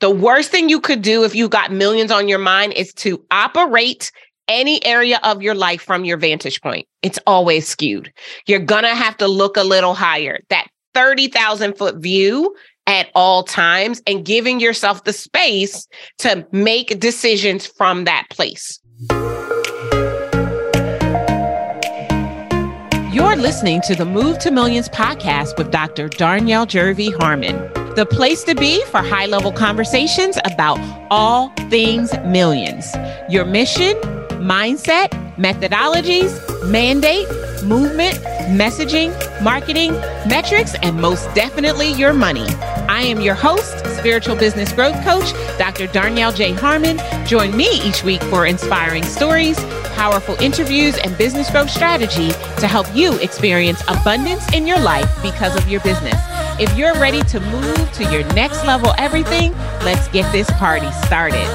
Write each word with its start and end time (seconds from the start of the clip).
The 0.00 0.10
worst 0.10 0.50
thing 0.50 0.68
you 0.68 0.80
could 0.80 1.00
do 1.00 1.24
if 1.24 1.34
you 1.34 1.48
got 1.48 1.72
millions 1.72 2.10
on 2.10 2.28
your 2.28 2.38
mind 2.38 2.74
is 2.74 2.92
to 2.94 3.24
operate 3.30 4.12
any 4.46 4.84
area 4.84 5.18
of 5.22 5.42
your 5.42 5.54
life 5.54 5.80
from 5.80 6.04
your 6.04 6.18
vantage 6.18 6.60
point. 6.60 6.86
It's 7.02 7.18
always 7.26 7.66
skewed. 7.66 8.12
You're 8.46 8.58
going 8.58 8.84
to 8.84 8.94
have 8.94 9.16
to 9.16 9.26
look 9.26 9.56
a 9.56 9.62
little 9.62 9.94
higher. 9.94 10.40
That 10.50 10.68
30,000 10.94 11.76
foot 11.76 11.96
view 11.96 12.54
at 12.86 13.08
all 13.14 13.42
times 13.42 14.02
and 14.06 14.24
giving 14.24 14.60
yourself 14.60 15.04
the 15.04 15.12
space 15.12 15.88
to 16.18 16.46
make 16.52 17.00
decisions 17.00 17.66
from 17.66 18.04
that 18.04 18.26
place. 18.30 18.78
You're 23.16 23.36
listening 23.36 23.80
to 23.86 23.94
the 23.94 24.04
Move 24.04 24.38
to 24.40 24.50
Millions 24.50 24.90
podcast 24.90 25.56
with 25.56 25.70
Dr. 25.70 26.10
Darnyelle 26.10 26.66
Jervey 26.66 27.18
Harmon, 27.18 27.56
the 27.94 28.04
place 28.04 28.44
to 28.44 28.54
be 28.54 28.84
for 28.90 28.98
high 28.98 29.24
level 29.24 29.52
conversations 29.52 30.36
about 30.44 30.78
all 31.10 31.48
things 31.70 32.12
millions. 32.26 32.94
Your 33.30 33.46
mission, 33.46 33.94
mindset, 34.44 35.08
methodologies, 35.36 36.30
mandate, 36.70 37.26
movement, 37.66 38.14
messaging, 38.48 39.12
marketing, 39.42 39.92
metrics, 40.28 40.74
and 40.82 41.00
most 41.00 41.24
definitely 41.34 41.92
your 41.92 42.12
money. 42.12 42.46
I 42.88 43.02
am 43.02 43.20
your 43.20 43.34
host, 43.34 43.78
spiritual 43.96 44.36
business 44.36 44.72
growth 44.72 45.02
coach, 45.04 45.32
Dr. 45.58 45.86
Darnyelle 45.88 46.34
J. 46.34 46.52
Harmon. 46.52 46.98
Join 47.26 47.56
me 47.56 47.68
each 47.82 48.04
week 48.04 48.22
for 48.24 48.46
inspiring 48.46 49.04
stories 49.04 49.58
powerful 49.96 50.36
interviews 50.42 50.98
and 50.98 51.16
business 51.16 51.50
growth 51.50 51.70
strategy 51.70 52.28
to 52.60 52.68
help 52.68 52.86
you 52.94 53.18
experience 53.20 53.80
abundance 53.88 54.46
in 54.52 54.66
your 54.66 54.78
life 54.78 55.10
because 55.22 55.56
of 55.56 55.66
your 55.68 55.80
business. 55.80 56.20
If 56.60 56.76
you're 56.76 56.94
ready 56.94 57.22
to 57.22 57.40
move 57.40 57.92
to 57.92 58.04
your 58.12 58.22
next 58.34 58.64
level 58.66 58.92
everything, 58.98 59.52
let's 59.84 60.06
get 60.08 60.30
this 60.32 60.50
party 60.52 60.90
started. 61.06 61.48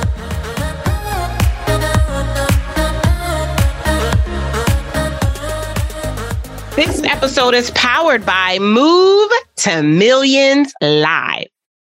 This 6.76 7.04
episode 7.04 7.54
is 7.54 7.70
powered 7.72 8.26
by 8.26 8.58
Move 8.60 9.30
to 9.58 9.84
Millions 9.84 10.74
Live. 10.82 11.48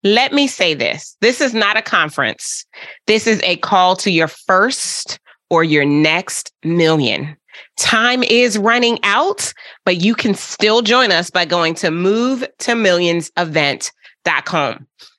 Let 0.03 0.33
me 0.33 0.47
say 0.47 0.73
this 0.73 1.15
this 1.21 1.39
is 1.39 1.53
not 1.53 1.77
a 1.77 1.81
conference. 1.81 2.65
This 3.07 3.25
is 3.25 3.41
a 3.43 3.55
call 3.57 3.95
to 3.95 4.11
your 4.11 4.27
first 4.27 5.17
or 5.49 5.63
your 5.63 5.85
next 5.85 6.51
million. 6.63 7.37
Time 7.77 8.21
is 8.23 8.57
running 8.57 8.99
out, 9.03 9.53
but 9.85 10.01
you 10.01 10.13
can 10.13 10.35
still 10.35 10.81
join 10.81 11.09
us 11.11 11.29
by 11.29 11.45
going 11.45 11.73
to 11.75 11.89
move 11.89 12.45
to 12.59 12.75
millions. 12.75 13.31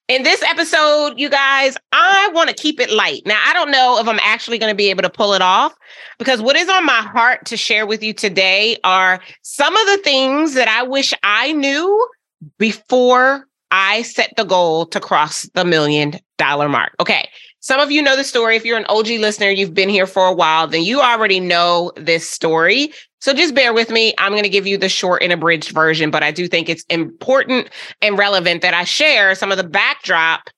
In 0.09 0.23
this 0.23 0.41
episode, 0.45 1.19
you 1.19 1.29
guys, 1.29 1.77
I 1.91 2.31
want 2.33 2.49
to 2.49 2.55
keep 2.55 2.79
it 2.79 2.93
light. 2.93 3.23
Now, 3.27 3.41
I 3.45 3.53
don't 3.53 3.73
know 3.73 3.99
if 3.99 4.07
I'm 4.07 4.21
actually 4.23 4.57
going 4.57 4.71
to 4.71 4.77
be 4.77 4.89
able 4.89 5.03
to 5.03 5.11
pull 5.11 5.35
it 5.35 5.43
off 5.43 5.75
because 6.19 6.41
what 6.41 6.55
is 6.55 6.69
on 6.69 6.87
my 6.87 7.01
heart 7.01 7.45
to 7.47 7.57
share 7.57 7.87
with 7.87 8.05
you 8.05 8.12
today 8.12 8.79
are 8.84 9.21
some 9.43 9.77
of 9.77 9.87
the 9.89 9.99
things 9.99 10.55
that 10.55 10.69
I 10.69 10.84
wish 10.84 11.12
I 11.25 11.51
knew 11.53 12.09
before 12.57 13.49
I 13.73 14.03
set 14.03 14.33
the 14.37 14.45
goal 14.45 14.87
to 14.87 15.01
cross 15.01 15.43
the 15.55 15.65
million 15.65 16.21
dollar 16.39 16.69
mark. 16.69 16.95
Okay. 17.01 17.29
Some 17.59 17.81
of 17.81 17.91
you 17.91 18.01
know 18.01 18.15
the 18.15 18.23
story. 18.23 18.55
If 18.55 18.65
you're 18.65 18.79
an 18.79 18.87
OG 18.89 19.09
listener, 19.09 19.51
you've 19.51 19.75
been 19.75 19.89
here 19.89 20.07
for 20.07 20.29
a 20.29 20.33
while, 20.33 20.69
then 20.69 20.84
you 20.84 21.01
already 21.01 21.41
know 21.41 21.91
this 21.97 22.31
story. 22.31 22.93
So 23.20 23.33
just 23.33 23.55
bear 23.55 23.72
with 23.72 23.91
me. 23.91 24.14
I'm 24.19 24.33
going 24.33 24.42
to 24.42 24.48
give 24.48 24.67
you 24.67 24.77
the 24.77 24.89
short 24.89 25.22
and 25.22 25.33
abridged 25.33 25.70
version, 25.70 26.11
but 26.11 26.22
I 26.22 26.31
do 26.31 26.47
think 26.47 26.69
it's 26.69 26.84
important 26.91 27.70
and 28.03 28.19
relevant 28.19 28.62
that 28.62 28.75
I 28.75 28.84
share 28.84 29.34
some 29.34 29.50
of 29.50 29.59
the 29.59 29.64
backdrop 29.64 30.50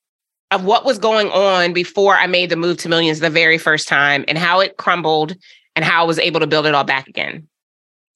of 0.50 0.64
what 0.64 0.84
was 0.84 0.98
going 0.98 1.28
on 1.28 1.72
before 1.72 2.16
I 2.16 2.26
made 2.26 2.50
the 2.50 2.56
move 2.56 2.78
to 2.78 2.88
millions 2.88 3.20
the 3.20 3.30
very 3.30 3.58
first 3.58 3.86
time 3.86 4.24
and 4.28 4.38
how 4.38 4.60
it 4.60 4.76
crumbled 4.76 5.36
and 5.76 5.84
how 5.84 6.02
I 6.02 6.06
was 6.06 6.18
able 6.18 6.40
to 6.40 6.46
build 6.46 6.66
it 6.66 6.74
all 6.74 6.84
back 6.84 7.06
again. 7.06 7.46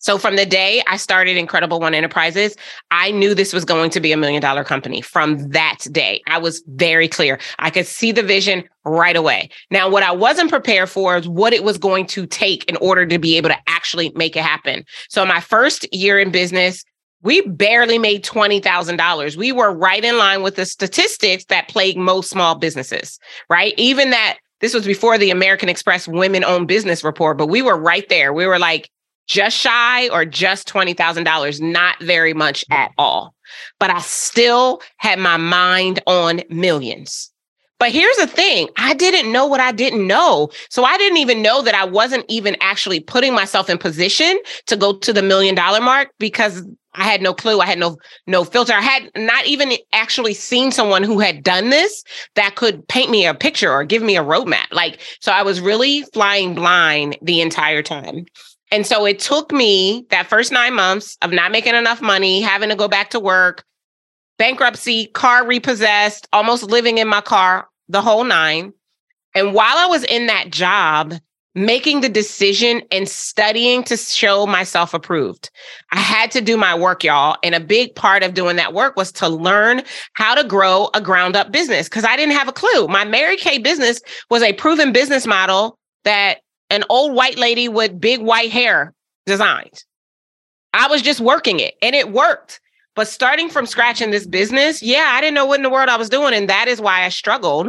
So 0.02 0.18
from 0.18 0.34
the 0.34 0.44
day 0.44 0.82
I 0.88 0.96
started 0.96 1.36
Incredible 1.36 1.78
One 1.78 1.94
Enterprises, 1.94 2.56
I 2.90 3.12
knew 3.12 3.34
this 3.34 3.52
was 3.52 3.64
going 3.64 3.88
to 3.90 4.00
be 4.00 4.10
a 4.10 4.16
million 4.16 4.42
dollar 4.42 4.64
company 4.64 5.00
from 5.00 5.48
that 5.50 5.78
day. 5.92 6.20
I 6.26 6.38
was 6.38 6.62
very 6.66 7.08
clear. 7.08 7.38
I 7.60 7.70
could 7.70 7.86
see 7.86 8.10
the 8.10 8.22
vision 8.22 8.64
right 8.84 9.14
away. 9.14 9.48
Now, 9.70 9.88
what 9.88 10.02
I 10.02 10.10
wasn't 10.10 10.50
prepared 10.50 10.90
for 10.90 11.16
is 11.16 11.28
what 11.28 11.52
it 11.52 11.62
was 11.62 11.78
going 11.78 12.06
to 12.08 12.26
take 12.26 12.64
in 12.64 12.76
order 12.78 13.06
to 13.06 13.18
be 13.18 13.36
able 13.36 13.50
to 13.50 13.58
actually 13.68 14.12
make 14.16 14.36
it 14.36 14.42
happen. 14.42 14.84
So 15.08 15.24
my 15.24 15.38
first 15.38 15.86
year 15.94 16.18
in 16.18 16.32
business, 16.32 16.82
we 17.22 17.42
barely 17.42 17.98
made 17.98 18.24
$20,000. 18.24 19.36
We 19.36 19.52
were 19.52 19.72
right 19.72 20.04
in 20.04 20.18
line 20.18 20.42
with 20.42 20.56
the 20.56 20.66
statistics 20.66 21.44
that 21.44 21.68
plague 21.68 21.96
most 21.96 22.28
small 22.28 22.56
businesses, 22.56 23.20
right? 23.48 23.72
Even 23.76 24.10
that 24.10 24.38
this 24.60 24.74
was 24.74 24.84
before 24.84 25.16
the 25.16 25.30
American 25.30 25.68
Express 25.68 26.08
women 26.08 26.42
owned 26.42 26.66
business 26.66 27.04
report, 27.04 27.38
but 27.38 27.46
we 27.46 27.62
were 27.62 27.76
right 27.76 28.08
there. 28.08 28.32
We 28.32 28.46
were 28.46 28.58
like 28.58 28.90
just 29.26 29.56
shy 29.56 30.08
or 30.08 30.24
just 30.24 30.68
$20,000, 30.68 31.60
not 31.60 32.00
very 32.00 32.34
much 32.34 32.64
mm. 32.70 32.76
at 32.76 32.92
all. 32.98 33.34
But 33.78 33.90
I 33.90 34.00
still 34.00 34.80
had 34.96 35.18
my 35.18 35.36
mind 35.36 36.00
on 36.06 36.42
millions. 36.48 37.32
But 37.82 37.90
here's 37.90 38.16
the 38.16 38.28
thing 38.28 38.68
I 38.76 38.94
didn't 38.94 39.32
know 39.32 39.44
what 39.44 39.58
I 39.58 39.72
didn't 39.72 40.06
know. 40.06 40.50
So 40.70 40.84
I 40.84 40.96
didn't 40.98 41.18
even 41.18 41.42
know 41.42 41.62
that 41.62 41.74
I 41.74 41.84
wasn't 41.84 42.24
even 42.28 42.56
actually 42.60 43.00
putting 43.00 43.34
myself 43.34 43.68
in 43.68 43.76
position 43.76 44.38
to 44.66 44.76
go 44.76 44.92
to 44.98 45.12
the 45.12 45.20
million 45.20 45.56
dollar 45.56 45.80
mark 45.80 46.10
because 46.20 46.62
I 46.94 47.02
had 47.02 47.22
no 47.22 47.34
clue. 47.34 47.60
I 47.60 47.66
had 47.66 47.80
no 47.80 47.96
no 48.28 48.44
filter. 48.44 48.72
I 48.72 48.82
had 48.82 49.10
not 49.16 49.46
even 49.46 49.72
actually 49.92 50.34
seen 50.34 50.70
someone 50.70 51.02
who 51.02 51.18
had 51.18 51.42
done 51.42 51.70
this 51.70 52.04
that 52.36 52.54
could 52.54 52.86
paint 52.86 53.10
me 53.10 53.26
a 53.26 53.34
picture 53.34 53.72
or 53.72 53.82
give 53.82 54.02
me 54.02 54.16
a 54.16 54.22
roadmap. 54.22 54.70
Like 54.70 55.00
so 55.18 55.32
I 55.32 55.42
was 55.42 55.60
really 55.60 56.02
flying 56.12 56.54
blind 56.54 57.18
the 57.20 57.40
entire 57.40 57.82
time. 57.82 58.26
And 58.72 58.86
so 58.86 59.04
it 59.04 59.20
took 59.20 59.52
me 59.52 60.06
that 60.08 60.26
first 60.26 60.50
nine 60.50 60.74
months 60.74 61.18
of 61.20 61.30
not 61.30 61.52
making 61.52 61.74
enough 61.74 62.00
money, 62.00 62.40
having 62.40 62.70
to 62.70 62.74
go 62.74 62.88
back 62.88 63.10
to 63.10 63.20
work, 63.20 63.64
bankruptcy, 64.38 65.06
car 65.08 65.46
repossessed, 65.46 66.26
almost 66.32 66.64
living 66.64 66.96
in 66.96 67.06
my 67.06 67.20
car, 67.20 67.68
the 67.88 68.00
whole 68.00 68.24
nine. 68.24 68.72
And 69.34 69.52
while 69.52 69.76
I 69.76 69.86
was 69.86 70.04
in 70.04 70.26
that 70.26 70.50
job, 70.50 71.14
making 71.54 72.00
the 72.00 72.08
decision 72.08 72.80
and 72.90 73.06
studying 73.06 73.84
to 73.84 73.96
show 73.96 74.46
myself 74.46 74.94
approved. 74.94 75.50
I 75.90 75.98
had 75.98 76.30
to 76.30 76.40
do 76.40 76.56
my 76.56 76.74
work, 76.74 77.04
y'all. 77.04 77.36
And 77.42 77.54
a 77.54 77.60
big 77.60 77.94
part 77.94 78.22
of 78.22 78.32
doing 78.32 78.56
that 78.56 78.72
work 78.72 78.96
was 78.96 79.12
to 79.12 79.28
learn 79.28 79.82
how 80.14 80.34
to 80.34 80.44
grow 80.44 80.88
a 80.94 81.00
ground 81.02 81.36
up 81.36 81.52
business 81.52 81.90
because 81.90 82.04
I 82.04 82.16
didn't 82.16 82.36
have 82.36 82.48
a 82.48 82.52
clue. 82.52 82.88
My 82.88 83.04
Mary 83.04 83.36
Kay 83.36 83.58
business 83.58 84.00
was 84.30 84.42
a 84.42 84.54
proven 84.54 84.92
business 84.92 85.26
model 85.26 85.78
that 86.04 86.40
an 86.72 86.84
old 86.88 87.14
white 87.14 87.38
lady 87.38 87.68
with 87.68 88.00
big 88.00 88.22
white 88.22 88.50
hair 88.50 88.94
designed. 89.26 89.84
I 90.72 90.88
was 90.88 91.02
just 91.02 91.20
working 91.20 91.60
it 91.60 91.74
and 91.82 91.94
it 91.94 92.12
worked. 92.12 92.60
But 92.96 93.08
starting 93.08 93.50
from 93.50 93.66
scratch 93.66 94.00
in 94.00 94.10
this 94.10 94.26
business, 94.26 94.82
yeah, 94.82 95.10
I 95.12 95.20
didn't 95.20 95.34
know 95.34 95.46
what 95.46 95.58
in 95.58 95.62
the 95.62 95.70
world 95.70 95.90
I 95.90 95.96
was 95.96 96.08
doing. 96.08 96.34
And 96.34 96.48
that 96.48 96.68
is 96.68 96.80
why 96.80 97.04
I 97.04 97.10
struggled 97.10 97.68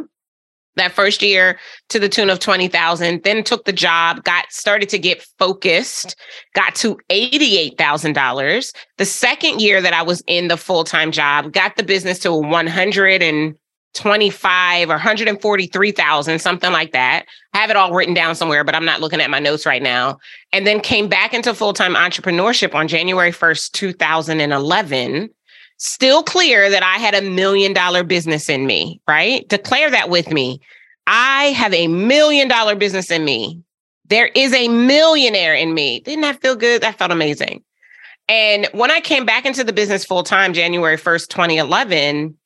that 0.75 0.93
first 0.93 1.21
year 1.21 1.59
to 1.89 1.99
the 1.99 2.09
tune 2.09 2.29
of 2.29 2.39
20,000, 2.39 3.23
then 3.23 3.43
took 3.43 3.65
the 3.65 3.73
job, 3.73 4.23
got 4.23 4.51
started 4.51 4.89
to 4.89 4.97
get 4.97 5.21
focused, 5.37 6.15
got 6.55 6.73
to 6.75 6.97
$88,000. 7.11 8.73
The 8.97 9.05
second 9.05 9.61
year 9.61 9.81
that 9.81 9.93
I 9.93 10.01
was 10.01 10.23
in 10.27 10.47
the 10.47 10.57
full-time 10.57 11.11
job, 11.11 11.51
got 11.51 11.75
the 11.75 11.83
business 11.83 12.19
to 12.19 12.33
100 12.33 13.21
and 13.21 13.55
25 13.93 14.89
or 14.89 14.93
143,000, 14.93 16.39
something 16.39 16.71
like 16.71 16.91
that. 16.93 17.25
I 17.53 17.59
have 17.59 17.69
it 17.69 17.75
all 17.75 17.93
written 17.93 18.13
down 18.13 18.35
somewhere, 18.35 18.63
but 18.63 18.75
I'm 18.75 18.85
not 18.85 19.01
looking 19.01 19.21
at 19.21 19.29
my 19.29 19.39
notes 19.39 19.65
right 19.65 19.81
now. 19.81 20.17
And 20.51 20.65
then 20.65 20.79
came 20.79 21.07
back 21.07 21.33
into 21.33 21.53
full 21.53 21.73
time 21.73 21.95
entrepreneurship 21.95 22.73
on 22.73 22.87
January 22.87 23.31
1st, 23.31 23.71
2011. 23.71 25.29
Still 25.77 26.23
clear 26.23 26.69
that 26.69 26.83
I 26.83 26.97
had 26.97 27.13
a 27.13 27.21
million 27.21 27.73
dollar 27.73 28.03
business 28.03 28.49
in 28.49 28.65
me, 28.65 29.01
right? 29.07 29.47
Declare 29.49 29.91
that 29.91 30.09
with 30.09 30.31
me. 30.31 30.59
I 31.07 31.45
have 31.45 31.73
a 31.73 31.87
million 31.87 32.47
dollar 32.47 32.75
business 32.75 33.11
in 33.11 33.25
me. 33.25 33.61
There 34.05 34.27
is 34.27 34.53
a 34.53 34.67
millionaire 34.67 35.55
in 35.55 35.73
me. 35.73 35.99
Didn't 36.01 36.21
that 36.21 36.41
feel 36.41 36.55
good? 36.55 36.81
That 36.81 36.97
felt 36.97 37.11
amazing. 37.11 37.63
And 38.29 38.67
when 38.71 38.91
I 38.91 39.01
came 39.01 39.25
back 39.25 39.45
into 39.45 39.63
the 39.63 39.73
business 39.73 40.05
full 40.05 40.23
time, 40.23 40.53
January 40.53 40.97
1st, 40.97 41.27
2011, 41.27 42.37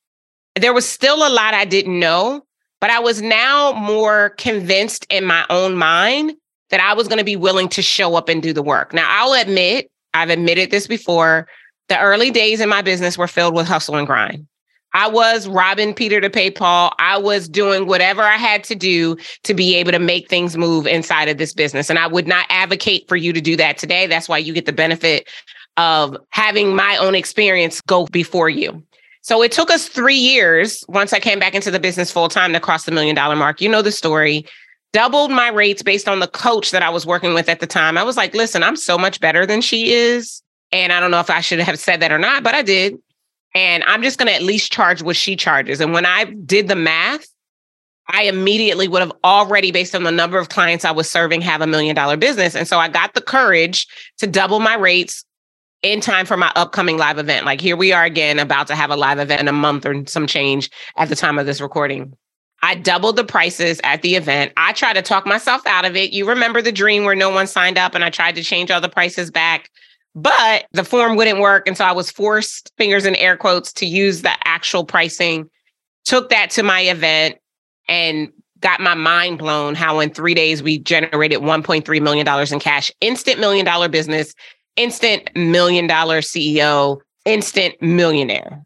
there 0.58 0.72
was 0.72 0.88
still 0.88 1.26
a 1.26 1.30
lot 1.30 1.54
I 1.54 1.64
didn't 1.64 1.98
know, 1.98 2.44
but 2.80 2.90
I 2.90 3.00
was 3.00 3.22
now 3.22 3.72
more 3.72 4.30
convinced 4.30 5.06
in 5.10 5.24
my 5.24 5.44
own 5.50 5.76
mind 5.76 6.34
that 6.70 6.80
I 6.80 6.94
was 6.94 7.08
going 7.08 7.18
to 7.18 7.24
be 7.24 7.36
willing 7.36 7.68
to 7.70 7.82
show 7.82 8.14
up 8.14 8.28
and 8.28 8.42
do 8.42 8.52
the 8.52 8.62
work. 8.62 8.92
Now, 8.92 9.06
I'll 9.08 9.40
admit, 9.40 9.90
I've 10.14 10.30
admitted 10.30 10.70
this 10.70 10.86
before, 10.86 11.48
the 11.88 11.98
early 11.98 12.30
days 12.30 12.60
in 12.60 12.68
my 12.68 12.82
business 12.82 13.16
were 13.16 13.28
filled 13.28 13.54
with 13.54 13.66
hustle 13.66 13.96
and 13.96 14.06
grind. 14.06 14.46
I 14.94 15.08
was 15.08 15.46
robbing 15.46 15.92
Peter 15.92 16.20
to 16.20 16.30
pay 16.30 16.50
Paul. 16.50 16.94
I 16.98 17.18
was 17.18 17.48
doing 17.48 17.86
whatever 17.86 18.22
I 18.22 18.36
had 18.36 18.64
to 18.64 18.74
do 18.74 19.16
to 19.44 19.54
be 19.54 19.74
able 19.74 19.92
to 19.92 19.98
make 19.98 20.28
things 20.28 20.56
move 20.56 20.86
inside 20.86 21.28
of 21.28 21.36
this 21.36 21.52
business. 21.52 21.90
And 21.90 21.98
I 21.98 22.06
would 22.06 22.26
not 22.26 22.46
advocate 22.48 23.06
for 23.06 23.16
you 23.16 23.32
to 23.32 23.40
do 23.40 23.54
that 23.56 23.76
today. 23.76 24.06
That's 24.06 24.28
why 24.28 24.38
you 24.38 24.54
get 24.54 24.66
the 24.66 24.72
benefit 24.72 25.28
of 25.76 26.16
having 26.30 26.74
my 26.74 26.96
own 26.96 27.14
experience 27.14 27.80
go 27.82 28.06
before 28.06 28.48
you. 28.48 28.82
So 29.22 29.42
it 29.42 29.52
took 29.52 29.70
us 29.70 29.88
three 29.88 30.16
years 30.16 30.84
once 30.88 31.12
I 31.12 31.20
came 31.20 31.38
back 31.38 31.54
into 31.54 31.70
the 31.70 31.80
business 31.80 32.10
full 32.10 32.28
time 32.28 32.52
to 32.52 32.60
cross 32.60 32.84
the 32.84 32.92
million 32.92 33.14
dollar 33.14 33.36
mark. 33.36 33.60
You 33.60 33.68
know 33.68 33.82
the 33.82 33.92
story. 33.92 34.46
Doubled 34.92 35.30
my 35.30 35.48
rates 35.48 35.82
based 35.82 36.08
on 36.08 36.20
the 36.20 36.26
coach 36.26 36.70
that 36.70 36.82
I 36.82 36.88
was 36.88 37.04
working 37.04 37.34
with 37.34 37.48
at 37.48 37.60
the 37.60 37.66
time. 37.66 37.98
I 37.98 38.02
was 38.02 38.16
like, 38.16 38.34
listen, 38.34 38.62
I'm 38.62 38.76
so 38.76 38.96
much 38.96 39.20
better 39.20 39.44
than 39.44 39.60
she 39.60 39.92
is. 39.92 40.42
And 40.72 40.92
I 40.92 41.00
don't 41.00 41.10
know 41.10 41.20
if 41.20 41.28
I 41.30 41.40
should 41.40 41.60
have 41.60 41.78
said 41.78 42.00
that 42.00 42.10
or 42.10 42.18
not, 42.18 42.42
but 42.42 42.54
I 42.54 42.62
did. 42.62 42.96
And 43.54 43.84
I'm 43.84 44.02
just 44.02 44.18
going 44.18 44.28
to 44.28 44.34
at 44.34 44.42
least 44.42 44.72
charge 44.72 45.02
what 45.02 45.16
she 45.16 45.36
charges. 45.36 45.80
And 45.80 45.92
when 45.92 46.06
I 46.06 46.24
did 46.24 46.68
the 46.68 46.76
math, 46.76 47.26
I 48.10 48.22
immediately 48.22 48.88
would 48.88 49.02
have 49.02 49.12
already, 49.24 49.70
based 49.70 49.94
on 49.94 50.04
the 50.04 50.10
number 50.10 50.38
of 50.38 50.48
clients 50.48 50.84
I 50.84 50.90
was 50.90 51.10
serving, 51.10 51.42
have 51.42 51.60
a 51.60 51.66
million 51.66 51.94
dollar 51.94 52.16
business. 52.16 52.54
And 52.54 52.66
so 52.66 52.78
I 52.78 52.88
got 52.88 53.12
the 53.12 53.20
courage 53.20 53.86
to 54.18 54.26
double 54.26 54.60
my 54.60 54.74
rates 54.74 55.24
in 55.82 56.00
time 56.00 56.26
for 56.26 56.36
my 56.36 56.52
upcoming 56.56 56.96
live 56.96 57.18
event. 57.18 57.46
Like 57.46 57.60
here 57.60 57.76
we 57.76 57.92
are 57.92 58.04
again, 58.04 58.38
about 58.38 58.66
to 58.68 58.74
have 58.74 58.90
a 58.90 58.96
live 58.96 59.18
event 59.18 59.40
in 59.40 59.48
a 59.48 59.52
month 59.52 59.86
or 59.86 60.04
some 60.06 60.26
change 60.26 60.70
at 60.96 61.08
the 61.08 61.16
time 61.16 61.38
of 61.38 61.46
this 61.46 61.60
recording. 61.60 62.16
I 62.62 62.74
doubled 62.74 63.16
the 63.16 63.24
prices 63.24 63.80
at 63.84 64.02
the 64.02 64.16
event. 64.16 64.52
I 64.56 64.72
tried 64.72 64.94
to 64.94 65.02
talk 65.02 65.26
myself 65.26 65.64
out 65.66 65.84
of 65.84 65.94
it. 65.94 66.12
You 66.12 66.28
remember 66.28 66.60
the 66.60 66.72
dream 66.72 67.04
where 67.04 67.14
no 67.14 67.30
one 67.30 67.46
signed 67.46 67.78
up 67.78 67.94
and 67.94 68.04
I 68.04 68.10
tried 68.10 68.34
to 68.34 68.42
change 68.42 68.70
all 68.70 68.80
the 68.80 68.88
prices 68.88 69.30
back, 69.30 69.70
but 70.16 70.66
the 70.72 70.82
form 70.82 71.16
wouldn't 71.16 71.38
work. 71.38 71.68
And 71.68 71.76
so 71.76 71.84
I 71.84 71.92
was 71.92 72.10
forced, 72.10 72.72
fingers 72.76 73.06
in 73.06 73.14
air 73.14 73.36
quotes, 73.36 73.72
to 73.74 73.86
use 73.86 74.22
the 74.22 74.32
actual 74.44 74.84
pricing. 74.84 75.48
Took 76.04 76.30
that 76.30 76.50
to 76.50 76.64
my 76.64 76.80
event 76.80 77.36
and 77.86 78.32
got 78.60 78.80
my 78.80 78.94
mind 78.94 79.38
blown 79.38 79.76
how 79.76 80.00
in 80.00 80.10
three 80.10 80.34
days 80.34 80.60
we 80.60 80.78
generated 80.78 81.38
$1.3 81.38 82.02
million 82.02 82.52
in 82.52 82.60
cash, 82.60 82.90
instant 83.00 83.38
million 83.38 83.64
dollar 83.64 83.88
business, 83.88 84.34
instant 84.78 85.30
million 85.36 85.86
dollar 85.86 86.20
CEO, 86.20 86.98
instant 87.24 87.74
millionaire. 87.82 88.64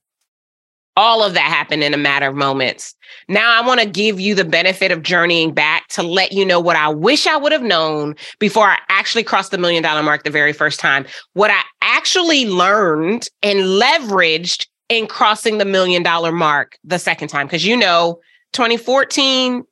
All 0.94 1.23
of 1.25 1.32
that 1.32 1.44
happened 1.44 1.82
in 1.82 1.94
a 1.94 1.99
matter 1.99 2.29
of 2.29 2.35
moments. 2.35 2.94
Now 3.26 3.59
I 3.59 3.67
want 3.67 3.81
to 3.81 3.87
give 3.87 4.20
you 4.20 4.35
the 4.35 4.44
benefit 4.44 4.93
of 4.93 5.03
journeying 5.03 5.55
back 5.55 5.88
to 5.88 6.03
let 6.03 6.32
you 6.32 6.44
know 6.44 6.61
what 6.61 6.76
I 6.76 6.91
wish 6.91 7.26
I 7.26 7.38
would 7.38 7.50
have 7.50 7.62
known 7.62 8.14
before 8.38 8.67
I 8.67 8.79
actually 8.91 9.25
crossed 9.25 9.53
the 9.53 9.59
million 9.59 9.82
dollar 9.82 10.03
mark 10.03 10.25
the 10.25 10.31
very 10.31 10.53
first 10.53 10.79
time. 10.79 11.06
What 11.32 11.50
I 11.50 11.62
actually 11.81 12.47
learned 12.47 13.26
and 13.43 13.61
leveraged 13.61 14.67
in 14.91 15.06
crossing 15.06 15.56
the 15.56 15.64
million 15.64 16.03
dollar 16.03 16.31
mark 16.31 16.79
the 16.85 16.99
second 16.99 17.29
time. 17.29 17.47
Because 17.47 17.64
you 17.64 17.76
know, 17.76 18.20
2014, 18.53 19.64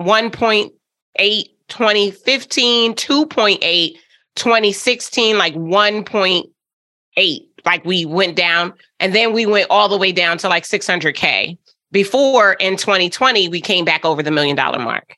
1.8, 0.00 0.70
2015, 1.68 2.94
2.8, 2.94 3.96
2016, 4.38 5.36
like 5.36 5.54
1.8. 5.54 7.40
Like 7.64 7.84
we 7.84 8.06
went 8.06 8.36
down 8.36 8.72
and 9.00 9.14
then 9.14 9.32
we 9.32 9.44
went 9.44 9.66
all 9.68 9.88
the 9.88 9.98
way 9.98 10.12
down 10.12 10.38
to 10.38 10.48
like 10.48 10.64
600K. 10.64 11.58
Before 11.90 12.52
in 12.54 12.76
2020, 12.76 13.48
we 13.48 13.60
came 13.60 13.84
back 13.84 14.04
over 14.04 14.22
the 14.22 14.30
million 14.30 14.56
dollar 14.56 14.78
mark. 14.78 15.16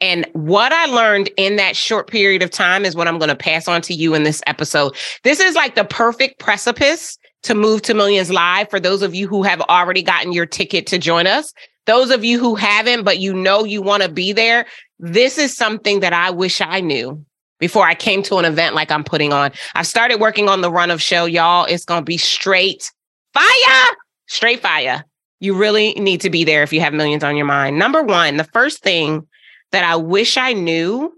And 0.00 0.26
what 0.32 0.72
I 0.72 0.86
learned 0.86 1.30
in 1.36 1.56
that 1.56 1.76
short 1.76 2.08
period 2.08 2.42
of 2.42 2.50
time 2.50 2.84
is 2.84 2.94
what 2.94 3.08
I'm 3.08 3.18
going 3.18 3.28
to 3.28 3.36
pass 3.36 3.68
on 3.68 3.80
to 3.82 3.94
you 3.94 4.14
in 4.14 4.22
this 4.22 4.42
episode. 4.46 4.94
This 5.22 5.40
is 5.40 5.54
like 5.54 5.74
the 5.74 5.84
perfect 5.84 6.38
precipice 6.38 7.18
to 7.42 7.54
move 7.54 7.82
to 7.82 7.94
millions 7.94 8.30
live 8.30 8.70
for 8.70 8.80
those 8.80 9.02
of 9.02 9.14
you 9.14 9.28
who 9.28 9.42
have 9.42 9.60
already 9.62 10.02
gotten 10.02 10.32
your 10.32 10.46
ticket 10.46 10.86
to 10.88 10.98
join 10.98 11.26
us 11.26 11.52
those 11.86 12.10
of 12.10 12.24
you 12.24 12.38
who 12.38 12.54
haven't, 12.54 13.04
but 13.04 13.18
you 13.18 13.34
know 13.34 13.64
you 13.64 13.82
want 13.82 14.02
to 14.02 14.08
be 14.08 14.32
there, 14.32 14.66
this 14.98 15.38
is 15.38 15.56
something 15.56 16.00
that 16.00 16.12
I 16.12 16.30
wish 16.30 16.60
I 16.60 16.80
knew 16.80 17.24
before 17.58 17.86
I 17.86 17.94
came 17.94 18.22
to 18.24 18.36
an 18.38 18.44
event 18.44 18.74
like 18.74 18.90
I'm 18.90 19.04
putting 19.04 19.32
on. 19.32 19.52
I've 19.74 19.86
started 19.86 20.20
working 20.20 20.48
on 20.48 20.60
the 20.60 20.70
run 20.70 20.90
of 20.90 21.00
show, 21.00 21.24
y'all. 21.24 21.64
It's 21.66 21.84
going 21.84 22.00
to 22.00 22.04
be 22.04 22.18
straight 22.18 22.90
fire, 23.32 23.96
straight 24.26 24.60
fire. 24.60 25.04
You 25.40 25.56
really 25.56 25.94
need 25.94 26.20
to 26.22 26.30
be 26.30 26.44
there 26.44 26.62
if 26.62 26.72
you 26.72 26.80
have 26.80 26.94
millions 26.94 27.24
on 27.24 27.36
your 27.36 27.46
mind. 27.46 27.78
Number 27.78 28.02
one, 28.02 28.36
the 28.36 28.44
first 28.44 28.82
thing 28.82 29.26
that 29.72 29.84
I 29.84 29.96
wish 29.96 30.36
I 30.36 30.52
knew 30.52 31.12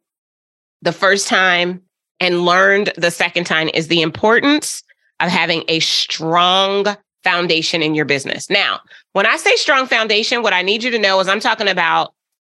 the 0.83 0.93
first 0.93 1.29
time 1.29 1.83
and 2.21 2.45
learned 2.45 2.93
the 2.97 3.11
second 3.11 3.45
time 3.45 3.69
is 3.75 3.89
the 3.89 4.03
importance 4.03 4.83
of 5.21 5.29
having 5.29 5.65
a 5.69 5.81
strong 5.81 6.87
foundation 7.25 7.83
in 7.83 7.95
your 7.95 8.05
business. 8.05 8.49
Now, 8.49 8.81
when 9.13 9.27
I 9.27 9.37
say 9.37 9.57
strong 9.57 9.87
foundation, 9.87 10.43
what 10.43 10.53
I 10.53 10.63
need 10.63 10.83
you 10.83 10.91
to 10.91 10.99
know 10.99 11.19
is 11.21 11.29
I'm 11.29 11.41
talking 11.41 11.69
about 11.69 12.15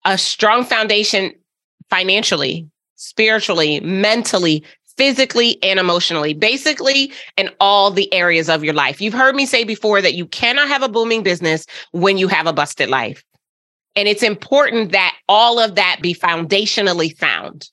a 0.05 0.19
strong 0.19 0.65
foundation 0.65 1.33
financially, 1.89 2.69
spiritually, 2.97 3.81
mentally, 3.81 4.65
physically, 4.97 5.63
and 5.63 5.79
emotionally, 5.79 6.35
basically 6.35 7.13
in 7.37 7.51
all 7.61 7.91
the 7.91 8.13
areas 8.13 8.49
of 8.49 8.65
your 8.65 8.75
life. 8.75 9.01
You've 9.01 9.15
heard 9.15 9.35
me 9.35 9.47
say 9.47 9.65
before 9.65 10.03
that 10.03 10.15
you 10.15 10.27
cannot 10.27 10.69
have 10.69 10.83
a 10.83 10.89
booming 10.89 11.23
business 11.23 11.67
when 11.93 12.19
you 12.19 12.29
have 12.29 12.47
a 12.47 12.53
busted 12.53 12.89
life. 12.89 13.23
And 13.95 14.09
it's 14.09 14.23
important 14.23 14.93
that 14.93 15.17
all 15.29 15.59
of 15.59 15.75
that 15.77 15.99
be 16.03 16.15
foundationally 16.15 17.17
sound 17.19 17.71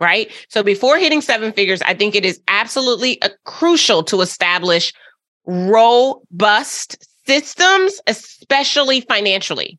right? 0.00 0.32
So 0.48 0.62
before 0.62 0.98
hitting 0.98 1.20
seven 1.20 1.52
figures, 1.52 1.82
I 1.82 1.94
think 1.94 2.14
it 2.14 2.24
is 2.24 2.40
absolutely 2.48 3.20
uh, 3.22 3.28
crucial 3.44 4.02
to 4.04 4.22
establish 4.22 4.92
robust 5.46 7.06
systems, 7.26 8.00
especially 8.06 9.02
financially. 9.02 9.78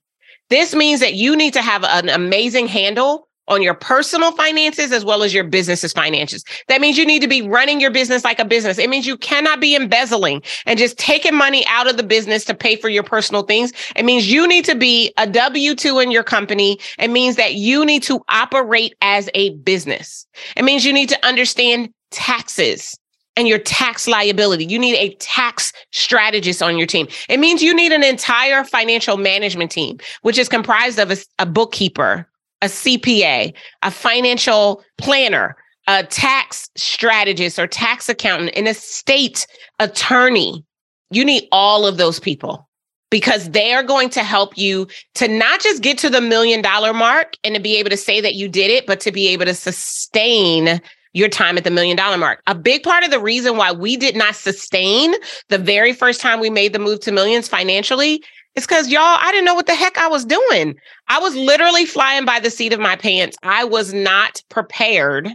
This 0.50 0.75
means 0.75 1.00
that 1.00 1.16
you 1.16 1.36
need 1.36 1.54
to 1.54 1.62
have 1.62 1.83
an 1.83 2.10
amazing 2.10 2.68
handle 2.68 3.28
on 3.51 3.62
your 3.62 3.74
personal 3.74 4.31
finances 4.31 4.92
as 4.92 5.03
well 5.03 5.24
as 5.24 5.33
your 5.33 5.44
business's 5.44 5.92
finances. 5.92 6.44
That 6.68 6.81
means 6.81 6.98
you 6.98 7.06
need 7.06 7.21
to 7.21 7.27
be 7.27 7.42
running 7.42 7.81
your 7.81 7.92
business 7.92 8.24
like 8.24 8.39
a 8.39 8.45
business. 8.45 8.77
It 8.77 8.89
means 8.89 9.06
you 9.06 9.18
cannot 9.18 9.59
be 9.59 9.75
embezzling 9.75 10.42
and 10.65 10.80
just 10.80 10.98
taking 10.98 11.36
money 11.36 11.65
out 11.68 11.89
of 11.89 11.98
the 11.98 12.03
business 12.03 12.45
to 12.45 12.53
pay 12.53 12.77
for 12.77 12.88
your 12.88 13.03
personal 13.03 13.44
things. 13.44 13.74
It 13.95 14.06
means 14.06 14.31
you 14.31 14.48
need 14.48 14.65
to 14.65 14.75
be 14.75 15.13
a 15.18 15.27
W 15.27 15.75
2 15.75 16.00
in 16.00 16.12
your 16.12 16.24
company. 16.24 16.80
It 16.98 17.09
means 17.09 17.36
that 17.36 17.56
you 17.56 17.86
need 17.86 18.03
to 18.03 18.24
operate 18.30 18.95
as 19.01 19.30
a 19.36 19.51
business. 19.57 20.25
It 20.56 20.63
means 20.63 20.86
you 20.86 20.94
need 20.94 21.09
to 21.09 21.27
understand 21.27 21.94
taxes 22.12 22.97
and 23.36 23.47
your 23.47 23.59
tax 23.59 24.07
liability. 24.07 24.65
You 24.65 24.80
need 24.80 24.95
a 24.95 25.13
tax 25.15 25.74
strategist 25.92 26.62
on 26.62 26.77
your 26.77 26.88
team. 26.88 27.07
It 27.30 27.39
means 27.39 27.62
you 27.62 27.74
need 27.74 27.92
an 27.92 28.04
entire 28.04 28.63
financial 28.63 29.18
management 29.18 29.71
team, 29.71 30.00
which 30.21 30.38
is 30.38 30.50
comprised 30.50 31.00
of 31.00 31.12
a, 31.12 31.18
a 31.39 31.45
bookkeeper, 31.45 32.27
a 32.61 32.67
CPA, 32.67 33.53
a 33.83 33.91
financial 33.91 34.83
planner, 34.97 35.55
a 35.87 36.03
tax 36.03 36.69
strategist 36.75 37.57
or 37.59 37.67
tax 37.67 38.07
accountant, 38.07 38.51
an 38.55 38.67
estate 38.67 39.47
attorney. 39.79 40.63
You 41.09 41.25
need 41.25 41.47
all 41.51 41.85
of 41.85 41.97
those 41.97 42.19
people 42.19 42.67
because 43.09 43.49
they 43.49 43.73
are 43.73 43.83
going 43.83 44.09
to 44.09 44.23
help 44.23 44.57
you 44.57 44.87
to 45.15 45.27
not 45.27 45.59
just 45.59 45.81
get 45.81 45.97
to 45.99 46.09
the 46.09 46.21
million 46.21 46.61
dollar 46.61 46.93
mark 46.93 47.35
and 47.44 47.56
to 47.56 47.61
be 47.61 47.77
able 47.77 47.89
to 47.89 47.97
say 47.97 48.21
that 48.21 48.35
you 48.35 48.47
did 48.47 48.71
it, 48.71 48.87
but 48.87 48.99
to 49.01 49.11
be 49.11 49.27
able 49.27 49.45
to 49.45 49.53
sustain 49.53 50.81
your 51.13 51.27
time 51.27 51.57
at 51.57 51.65
the 51.65 51.71
million 51.71 51.97
dollar 51.97 52.18
mark. 52.18 52.41
A 52.47 52.56
big 52.56 52.83
part 52.83 53.03
of 53.03 53.11
the 53.11 53.19
reason 53.19 53.57
why 53.57 53.71
we 53.71 53.97
did 53.97 54.15
not 54.15 54.35
sustain 54.35 55.13
the 55.49 55.57
very 55.57 55.91
first 55.91 56.21
time 56.21 56.39
we 56.39 56.49
made 56.49 56.71
the 56.71 56.80
move 56.80 57.01
to 57.01 57.11
millions 57.11 57.49
financially 57.49 58.23
is 58.55 58.67
because 58.67 58.89
y'all, 58.89 59.01
I 59.01 59.31
didn't 59.31 59.45
know 59.45 59.55
what 59.55 59.67
the 59.67 59.75
heck 59.75 59.97
I 59.97 60.07
was 60.07 60.25
doing. 60.25 60.75
I 61.07 61.19
was 61.19 61.35
literally 61.35 61.85
flying 61.85 62.25
by 62.25 62.39
the 62.39 62.49
seat 62.49 62.73
of 62.73 62.79
my 62.79 62.95
pants. 62.95 63.37
I 63.43 63.63
was 63.63 63.93
not 63.93 64.41
prepared 64.49 65.29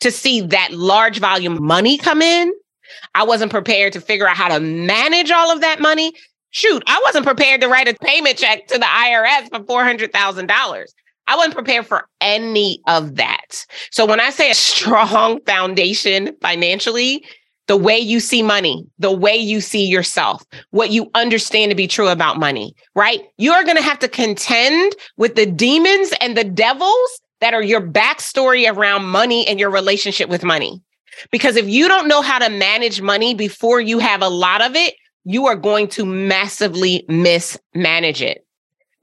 to 0.00 0.10
see 0.10 0.40
that 0.42 0.72
large 0.72 1.18
volume 1.18 1.64
money 1.64 1.98
come 1.98 2.22
in. 2.22 2.52
I 3.14 3.24
wasn't 3.24 3.50
prepared 3.50 3.92
to 3.94 4.00
figure 4.00 4.28
out 4.28 4.36
how 4.36 4.48
to 4.48 4.60
manage 4.60 5.30
all 5.30 5.50
of 5.50 5.60
that 5.62 5.80
money. 5.80 6.12
Shoot, 6.50 6.84
I 6.86 7.00
wasn't 7.04 7.26
prepared 7.26 7.60
to 7.62 7.68
write 7.68 7.88
a 7.88 7.94
payment 7.94 8.38
check 8.38 8.66
to 8.68 8.78
the 8.78 8.84
IRS 8.84 9.48
for 9.48 9.60
$400,000. 9.60 10.84
I 11.26 11.36
wasn't 11.36 11.54
prepared 11.54 11.86
for 11.86 12.06
any 12.20 12.80
of 12.86 13.16
that. 13.16 13.64
So 13.90 14.06
when 14.06 14.20
I 14.20 14.30
say 14.30 14.50
a 14.50 14.54
strong 14.54 15.40
foundation 15.46 16.36
financially, 16.40 17.24
the 17.66 17.76
way 17.76 17.98
you 17.98 18.20
see 18.20 18.42
money, 18.42 18.86
the 18.98 19.12
way 19.12 19.36
you 19.36 19.60
see 19.60 19.84
yourself, 19.84 20.42
what 20.70 20.90
you 20.90 21.10
understand 21.14 21.70
to 21.70 21.74
be 21.74 21.86
true 21.86 22.08
about 22.08 22.38
money, 22.38 22.74
right? 22.94 23.22
You're 23.38 23.64
going 23.64 23.76
to 23.76 23.82
have 23.82 23.98
to 24.00 24.08
contend 24.08 24.94
with 25.16 25.34
the 25.34 25.46
demons 25.46 26.12
and 26.20 26.36
the 26.36 26.44
devils 26.44 27.20
that 27.40 27.54
are 27.54 27.62
your 27.62 27.80
backstory 27.80 28.70
around 28.70 29.04
money 29.04 29.46
and 29.46 29.58
your 29.58 29.70
relationship 29.70 30.28
with 30.28 30.44
money. 30.44 30.82
Because 31.30 31.56
if 31.56 31.68
you 31.68 31.88
don't 31.88 32.08
know 32.08 32.22
how 32.22 32.38
to 32.38 32.50
manage 32.50 33.00
money 33.00 33.34
before 33.34 33.80
you 33.80 33.98
have 33.98 34.22
a 34.22 34.28
lot 34.28 34.62
of 34.62 34.74
it, 34.74 34.94
you 35.24 35.46
are 35.46 35.56
going 35.56 35.88
to 35.88 36.04
massively 36.04 37.04
mismanage 37.08 38.20
it. 38.20 38.43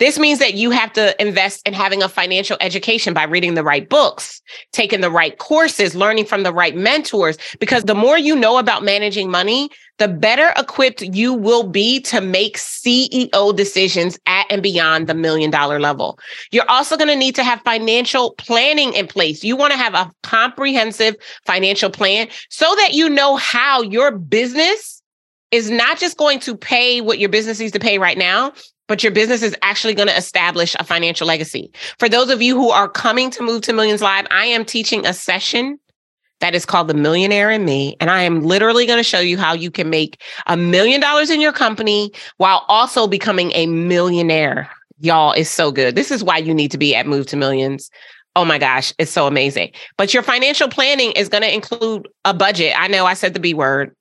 This 0.02 0.18
means 0.18 0.40
that 0.40 0.56
you 0.56 0.72
have 0.72 0.92
to 0.94 1.16
invest 1.22 1.62
in 1.68 1.74
having 1.74 2.02
a 2.02 2.10
financial 2.10 2.58
education 2.60 3.14
by 3.14 3.22
reading 3.26 3.54
the 3.54 3.64
right 3.64 3.88
books, 3.88 4.42
taking 4.72 5.02
the 5.02 5.12
right 5.12 5.38
courses, 5.38 5.94
learning 5.94 6.26
from 6.26 6.42
the 6.42 6.52
right 6.52 6.76
mentors, 6.76 7.38
because 7.60 7.84
the 7.84 7.94
more 7.94 8.18
you 8.18 8.36
know 8.36 8.58
about 8.58 8.84
managing 8.84 9.30
money, 9.30 9.70
the 10.00 10.08
better 10.08 10.54
equipped 10.58 11.04
you 11.04 11.36
will 11.36 11.68
be 11.68 12.00
to 12.00 12.20
make 12.20 12.58
CEO 12.58 13.56
decisions 13.56 14.18
at 14.26 14.48
and 14.50 14.64
beyond 14.64 15.06
the 15.06 15.14
million 15.14 15.52
dollar 15.52 15.80
level. 15.80 16.18
You're 16.50 16.68
also 16.68 16.98
going 16.98 17.10
to 17.10 17.16
need 17.16 17.36
to 17.36 17.44
have 17.44 17.62
financial 17.62 18.34
planning 18.40 18.94
in 18.94 19.06
place. 19.06 19.44
You 19.44 19.56
want 19.56 19.72
to 19.72 19.78
have 19.78 19.94
a 19.94 20.12
comprehensive 20.24 21.16
financial 21.46 21.92
plan 21.92 22.28
so 22.50 22.74
that 22.78 22.94
you 22.94 23.08
know 23.08 23.36
how 23.36 23.84
your 23.84 24.18
business 24.18 25.04
is 25.52 25.70
not 25.70 26.00
just 26.00 26.18
going 26.18 26.40
to 26.40 26.56
pay 26.58 27.02
what 27.02 27.20
your 27.20 27.30
business 27.30 27.60
needs 27.60 27.74
to 27.74 27.80
pay 27.80 28.00
right 28.00 28.18
now, 28.18 28.54
but 28.92 29.04
your 29.04 29.12
business 29.14 29.42
is 29.42 29.56
actually 29.62 29.94
going 29.94 30.10
to 30.10 30.18
establish 30.18 30.76
a 30.78 30.84
financial 30.84 31.26
legacy. 31.26 31.72
For 31.98 32.10
those 32.10 32.30
of 32.30 32.42
you 32.42 32.58
who 32.58 32.72
are 32.72 32.90
coming 32.90 33.32
to 33.32 33.42
Move 33.42 33.62
to 33.62 33.72
Millions 33.72 34.02
Live, 34.02 34.28
I 34.32 34.48
am 34.48 34.66
teaching 34.66 35.06
a 35.06 35.14
session 35.14 35.80
that 36.42 36.54
is 36.56 36.66
called 36.66 36.90
The 36.90 36.94
Millionaire 36.94 37.50
in 37.50 37.64
Me. 37.64 37.96
And 38.02 38.12
I 38.12 38.24
am 38.24 38.42
literally 38.42 38.86
going 38.86 39.00
to 39.00 39.04
show 39.04 39.22
you 39.22 39.38
how 39.38 39.54
you 39.54 39.72
can 39.72 39.90
make 39.90 40.22
a 40.48 40.58
million 40.58 41.00
dollars 41.00 41.30
in 41.30 41.40
your 41.40 41.54
company 41.54 42.12
while 42.36 42.66
also 42.68 43.08
becoming 43.08 43.54
a 43.54 43.66
millionaire. 43.66 44.70
Y'all, 45.00 45.32
is 45.32 45.50
so 45.50 45.72
good. 45.72 45.96
This 45.96 46.12
is 46.12 46.22
why 46.22 46.40
you 46.40 46.54
need 46.54 46.72
to 46.72 46.78
be 46.78 46.94
at 46.94 47.08
Move 47.08 47.28
to 47.28 47.38
Millions. 47.38 47.90
Oh 48.36 48.44
my 48.44 48.58
gosh, 48.58 48.94
it's 48.98 49.10
so 49.10 49.26
amazing. 49.26 49.72
But 49.96 50.14
your 50.14 50.22
financial 50.22 50.68
planning 50.68 51.14
is 51.14 51.30
going 51.30 51.44
to 51.44 51.54
include 51.54 52.10
a 52.26 52.34
budget. 52.34 52.74
I 52.78 52.90
know 52.90 53.06
I 53.06 53.14
said 53.14 53.36
the 53.36 53.40
B 53.40 53.54
word. 53.54 53.96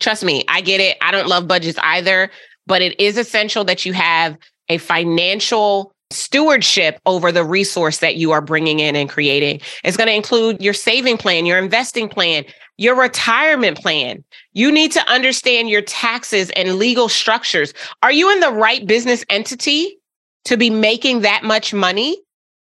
Trust 0.00 0.24
me, 0.24 0.44
I 0.48 0.62
get 0.62 0.80
it. 0.80 0.96
I 1.00 1.12
don't 1.12 1.28
love 1.28 1.46
budgets 1.46 1.78
either, 1.80 2.30
but 2.70 2.82
it 2.82 3.00
is 3.00 3.18
essential 3.18 3.64
that 3.64 3.84
you 3.84 3.92
have 3.92 4.38
a 4.68 4.78
financial 4.78 5.92
stewardship 6.12 7.00
over 7.04 7.32
the 7.32 7.42
resource 7.42 7.98
that 7.98 8.14
you 8.14 8.30
are 8.30 8.40
bringing 8.40 8.78
in 8.78 8.94
and 8.94 9.10
creating. 9.10 9.60
It's 9.82 9.96
going 9.96 10.06
to 10.06 10.14
include 10.14 10.62
your 10.62 10.72
saving 10.72 11.16
plan, 11.16 11.46
your 11.46 11.58
investing 11.58 12.08
plan, 12.08 12.44
your 12.78 12.94
retirement 12.94 13.76
plan. 13.76 14.22
You 14.52 14.70
need 14.70 14.92
to 14.92 15.04
understand 15.10 15.68
your 15.68 15.82
taxes 15.82 16.50
and 16.50 16.76
legal 16.76 17.08
structures. 17.08 17.74
Are 18.04 18.12
you 18.12 18.30
in 18.30 18.38
the 18.38 18.52
right 18.52 18.86
business 18.86 19.24
entity 19.28 19.98
to 20.44 20.56
be 20.56 20.70
making 20.70 21.22
that 21.22 21.42
much 21.42 21.74
money? 21.74 22.22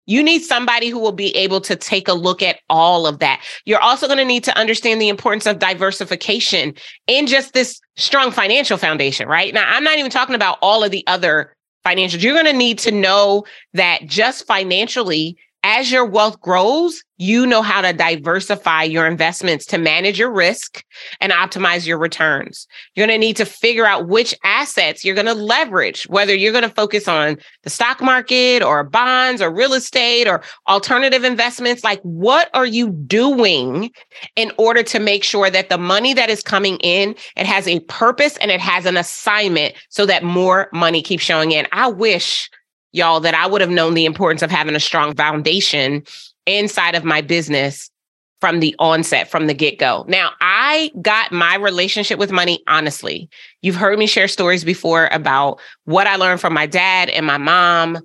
You 0.06 0.22
need 0.22 0.42
somebody 0.42 0.88
who 0.88 0.98
will 0.98 1.12
be 1.12 1.34
able 1.36 1.60
to 1.62 1.76
take 1.76 2.08
a 2.08 2.12
look 2.12 2.42
at 2.42 2.58
all 2.68 3.06
of 3.06 3.20
that. 3.20 3.42
You're 3.64 3.80
also 3.80 4.06
going 4.06 4.18
to 4.18 4.24
need 4.24 4.44
to 4.44 4.58
understand 4.58 5.00
the 5.00 5.08
importance 5.08 5.46
of 5.46 5.58
diversification 5.58 6.74
in 7.06 7.26
just 7.26 7.52
this 7.52 7.80
strong 7.96 8.30
financial 8.30 8.78
foundation, 8.78 9.28
right? 9.28 9.54
Now, 9.54 9.64
I'm 9.68 9.84
not 9.84 9.98
even 9.98 10.10
talking 10.10 10.34
about 10.34 10.58
all 10.60 10.82
of 10.82 10.90
the 10.90 11.06
other 11.06 11.54
financials. 11.86 12.22
You're 12.22 12.34
going 12.34 12.46
to 12.46 12.52
need 12.52 12.78
to 12.80 12.90
know 12.90 13.44
that 13.74 14.06
just 14.06 14.46
financially, 14.46 15.36
as 15.62 15.92
your 15.92 16.04
wealth 16.04 16.40
grows, 16.40 17.02
you 17.18 17.46
know 17.46 17.62
how 17.62 17.80
to 17.80 17.92
diversify 17.92 18.82
your 18.82 19.06
investments 19.06 19.64
to 19.66 19.78
manage 19.78 20.18
your 20.18 20.32
risk 20.32 20.84
and 21.20 21.32
optimize 21.32 21.86
your 21.86 21.98
returns. 21.98 22.66
You're 22.94 23.06
going 23.06 23.20
to 23.20 23.24
need 23.24 23.36
to 23.36 23.44
figure 23.44 23.86
out 23.86 24.08
which 24.08 24.34
assets 24.42 25.04
you're 25.04 25.14
going 25.14 25.26
to 25.26 25.34
leverage, 25.34 26.02
whether 26.08 26.34
you're 26.34 26.52
going 26.52 26.62
to 26.62 26.68
focus 26.68 27.06
on 27.06 27.36
the 27.62 27.70
stock 27.70 28.00
market 28.00 28.62
or 28.62 28.82
bonds 28.82 29.40
or 29.40 29.54
real 29.54 29.72
estate 29.72 30.26
or 30.26 30.42
alternative 30.68 31.22
investments. 31.22 31.84
Like, 31.84 32.00
what 32.02 32.50
are 32.54 32.66
you 32.66 32.90
doing 32.90 33.92
in 34.34 34.50
order 34.58 34.82
to 34.82 34.98
make 34.98 35.22
sure 35.22 35.48
that 35.48 35.68
the 35.68 35.78
money 35.78 36.12
that 36.14 36.28
is 36.28 36.42
coming 36.42 36.76
in, 36.78 37.14
it 37.36 37.46
has 37.46 37.68
a 37.68 37.78
purpose 37.80 38.36
and 38.38 38.50
it 38.50 38.60
has 38.60 38.84
an 38.84 38.96
assignment 38.96 39.74
so 39.90 40.06
that 40.06 40.24
more 40.24 40.68
money 40.72 41.02
keeps 41.02 41.22
showing 41.22 41.52
in? 41.52 41.68
I 41.70 41.88
wish 41.88 42.50
y'all, 42.92 43.20
that 43.20 43.34
I 43.34 43.46
would 43.46 43.60
have 43.60 43.70
known 43.70 43.94
the 43.94 44.04
importance 44.04 44.42
of 44.42 44.50
having 44.50 44.74
a 44.74 44.80
strong 44.80 45.14
foundation 45.14 46.02
inside 46.46 46.94
of 46.94 47.04
my 47.04 47.20
business 47.20 47.90
from 48.40 48.58
the 48.58 48.74
onset, 48.80 49.30
from 49.30 49.46
the 49.46 49.54
get 49.54 49.78
go. 49.78 50.04
Now, 50.08 50.32
I 50.40 50.90
got 51.00 51.30
my 51.30 51.54
relationship 51.54 52.18
with 52.18 52.32
money 52.32 52.60
honestly. 52.66 53.30
You've 53.62 53.76
heard 53.76 54.00
me 54.00 54.06
share 54.06 54.26
stories 54.26 54.64
before 54.64 55.08
about 55.12 55.60
what 55.84 56.08
I 56.08 56.16
learned 56.16 56.40
from 56.40 56.52
my 56.52 56.66
dad 56.66 57.08
and 57.08 57.24
my 57.24 57.38
mom 57.38 57.98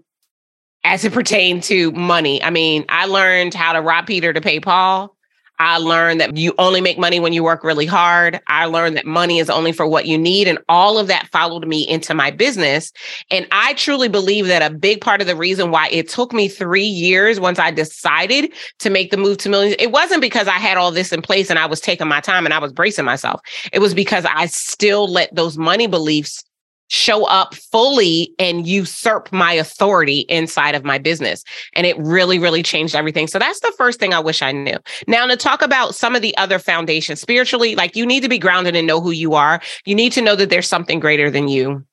as 0.84 1.04
it 1.04 1.12
pertained 1.12 1.64
to 1.64 1.92
money. 1.92 2.42
I 2.44 2.52
mean, 2.52 2.86
I 2.88 3.08
learned 3.08 3.56
how 3.56 3.74
to 3.74 3.82
rob 3.82 4.06
Peter 4.06 4.32
to 4.32 4.40
pay 4.40 4.60
Paul. 4.60 5.17
I 5.60 5.78
learned 5.78 6.22
that 6.22 6.38
you 6.38 6.54
only 6.58 6.82
make 6.82 6.98
money 6.98 7.20
when 7.20 7.34
you 7.34 7.44
work 7.44 7.64
really 7.64 7.86
hard. 7.86 8.40
I 8.48 8.66
learned 8.66 8.98
that 8.98 9.06
money 9.06 9.40
is 9.40 9.50
only 9.50 9.72
for 9.72 9.88
what 9.88 10.06
you 10.06 10.18
need. 10.18 10.48
And 10.48 10.60
all 10.70 10.98
of 10.98 11.08
that 11.08 11.28
followed 11.28 11.68
me 11.68 11.88
into 11.88 12.14
my 12.14 12.32
business. 12.32 12.92
And 13.32 13.48
I 13.52 13.74
truly 13.74 14.08
believe 14.08 14.48
that 14.48 14.62
a 14.62 14.74
big 14.74 15.02
part 15.02 15.22
of 15.22 15.28
the 15.28 15.36
reason 15.36 15.72
why 15.72 15.90
it 15.90 16.10
took 16.10 16.34
me 16.34 16.48
three 16.48 16.86
years 16.86 17.40
once 17.40 17.60
I 17.60 17.72
decided 17.72 18.54
to 18.80 18.90
make 18.90 19.12
the 19.12 19.18
move 19.18 19.38
to 19.40 19.50
millions, 19.50 19.76
it 19.80 19.92
wasn't 19.92 20.22
because 20.22 20.48
I 20.48 20.52
had 20.52 20.78
all 20.78 20.92
this 20.92 21.12
in 21.12 21.22
place 21.22 21.50
and 21.50 21.60
I 21.60 21.66
was 21.66 21.82
taking 21.82 22.08
my 22.08 22.22
time 22.22 22.46
and 22.46 22.54
I 22.54 22.60
was 22.60 22.72
bracing 22.72 23.06
myself. 23.06 23.42
It 23.74 23.80
was 23.80 23.94
because 23.94 24.26
I 24.26 24.46
still 24.48 25.08
let 25.12 25.34
those 25.34 25.58
money 25.58 25.88
beliefs 25.88 26.44
show 26.90 27.26
up 27.26 27.54
fully 27.56 28.34
and 28.40 28.68
usurp 28.68 29.32
my 29.32 29.54
authority 29.54 30.20
inside 30.30 30.76
of 30.76 30.84
my 30.84 30.98
business. 30.98 31.44
And 31.76 31.86
it 31.86 31.98
really, 32.00 32.40
really 32.40 32.64
changed 32.64 32.96
everything. 32.96 33.28
So 33.28 33.40
that's 33.40 33.60
the 33.60 33.74
first 33.78 34.00
thing 34.00 34.14
I 34.14 34.20
wish 34.20 34.42
I 34.42 34.52
knew. 34.52 34.78
Now, 35.08 35.26
to 35.26 35.36
talk 35.36 35.62
about 35.62 35.96
some 35.96 36.16
of 36.16 36.22
the 36.22 36.36
other 36.38 36.60
foundations 36.60 37.22
spiritually, 37.22 37.76
like 37.76 37.96
you 37.96 38.06
need 38.06 38.24
to 38.24 38.30
be 38.30 38.40
grounded 38.40 38.76
and 38.76 38.88
know 38.88 39.02
who 39.02 39.12
you 39.12 39.34
are. 39.34 39.62
You 39.86 39.96
need 39.96 40.12
to 40.14 40.22
know 40.22 40.36
that 40.36 40.50
there's 40.50 40.68
something 40.68 41.00
greater 41.00 41.30
than 41.30 41.48
you 41.48 41.86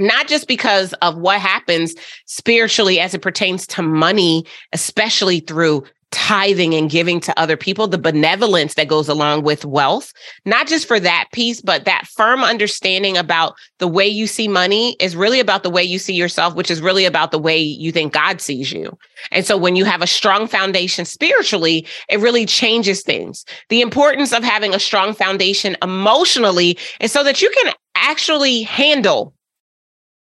not 0.00 0.26
just 0.26 0.48
because 0.48 0.94
of 1.02 1.18
what 1.18 1.40
happens 1.40 1.94
spiritually 2.24 2.98
as 2.98 3.12
it 3.12 3.20
pertains 3.20 3.66
to 3.66 3.82
money, 3.82 4.44
especially 4.72 5.40
through 5.40 5.84
tithing 6.10 6.74
and 6.74 6.90
giving 6.90 7.20
to 7.20 7.38
other 7.38 7.56
people, 7.56 7.86
the 7.86 7.98
benevolence 7.98 8.74
that 8.74 8.88
goes 8.88 9.08
along 9.08 9.42
with 9.42 9.64
wealth, 9.64 10.12
not 10.44 10.66
just 10.66 10.88
for 10.88 10.98
that 10.98 11.28
piece, 11.32 11.60
but 11.60 11.84
that 11.84 12.06
firm 12.06 12.42
understanding 12.42 13.16
about 13.16 13.54
the 13.78 13.86
way 13.86 14.06
you 14.06 14.26
see 14.26 14.48
money 14.48 14.96
is 14.98 15.14
really 15.14 15.38
about 15.38 15.62
the 15.62 15.70
way 15.70 15.82
you 15.82 15.98
see 15.98 16.14
yourself, 16.14 16.54
which 16.54 16.70
is 16.70 16.80
really 16.80 17.04
about 17.04 17.30
the 17.30 17.38
way 17.38 17.58
you 17.58 17.92
think 17.92 18.12
God 18.12 18.40
sees 18.40 18.72
you. 18.72 18.96
And 19.30 19.46
so 19.46 19.56
when 19.56 19.76
you 19.76 19.84
have 19.84 20.02
a 20.02 20.06
strong 20.06 20.48
foundation 20.48 21.04
spiritually, 21.04 21.86
it 22.08 22.18
really 22.18 22.44
changes 22.44 23.02
things. 23.02 23.44
The 23.68 23.80
importance 23.80 24.32
of 24.32 24.42
having 24.42 24.74
a 24.74 24.80
strong 24.80 25.14
foundation 25.14 25.76
emotionally 25.82 26.76
is 27.00 27.12
so 27.12 27.22
that 27.22 27.40
you 27.40 27.50
can 27.50 27.72
actually 27.94 28.62
handle 28.62 29.32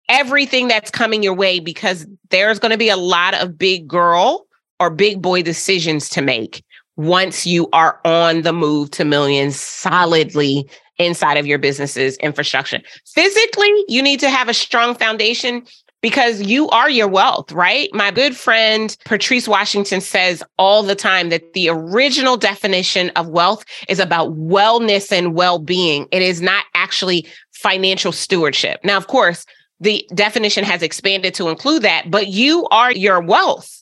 everything 0.09 0.67
that's 0.67 0.91
coming 0.91 1.23
your 1.23 1.35
way 1.35 1.59
because 1.59 2.05
there's 2.31 2.59
going 2.59 2.71
to 2.71 2.77
be 2.77 2.89
a 2.89 2.97
lot 2.97 3.35
of 3.35 3.57
big 3.57 3.87
girl 3.87 4.47
or 4.79 4.89
big 4.89 5.21
boy 5.21 5.41
decisions 5.41 6.09
to 6.09 6.21
make 6.21 6.63
once 6.95 7.45
you 7.45 7.69
are 7.71 7.99
on 8.03 8.41
the 8.41 8.53
move 8.53 8.91
to 8.91 9.05
millions 9.05 9.59
solidly 9.59 10.69
inside 10.97 11.37
of 11.37 11.47
your 11.47 11.57
business's 11.57 12.17
infrastructure. 12.17 12.79
Physically, 13.13 13.71
you 13.87 14.01
need 14.01 14.19
to 14.19 14.29
have 14.29 14.49
a 14.49 14.53
strong 14.53 14.93
foundation 14.95 15.65
because 16.01 16.41
you 16.41 16.69
are 16.69 16.89
your 16.89 17.07
wealth, 17.07 17.51
right? 17.51 17.89
My 17.93 18.11
good 18.11 18.35
friend 18.35 18.95
Patrice 19.05 19.47
Washington 19.47 20.01
says 20.01 20.43
all 20.57 20.83
the 20.83 20.95
time 20.95 21.29
that 21.29 21.53
the 21.53 21.69
original 21.69 22.37
definition 22.37 23.09
of 23.11 23.27
wealth 23.29 23.65
is 23.87 23.99
about 23.99 24.35
wellness 24.37 25.11
and 25.11 25.33
well 25.33 25.59
being. 25.59 26.07
It 26.11 26.21
is 26.21 26.41
not 26.41 26.65
actually 26.73 27.27
financial 27.51 28.11
stewardship. 28.11 28.79
Now, 28.83 28.97
of 28.97 29.07
course, 29.07 29.45
the 29.81 30.05
definition 30.13 30.63
has 30.63 30.81
expanded 30.81 31.33
to 31.35 31.49
include 31.49 31.83
that, 31.83 32.09
but 32.11 32.27
you 32.27 32.67
are 32.71 32.91
your 32.91 33.21
wealth. 33.21 33.78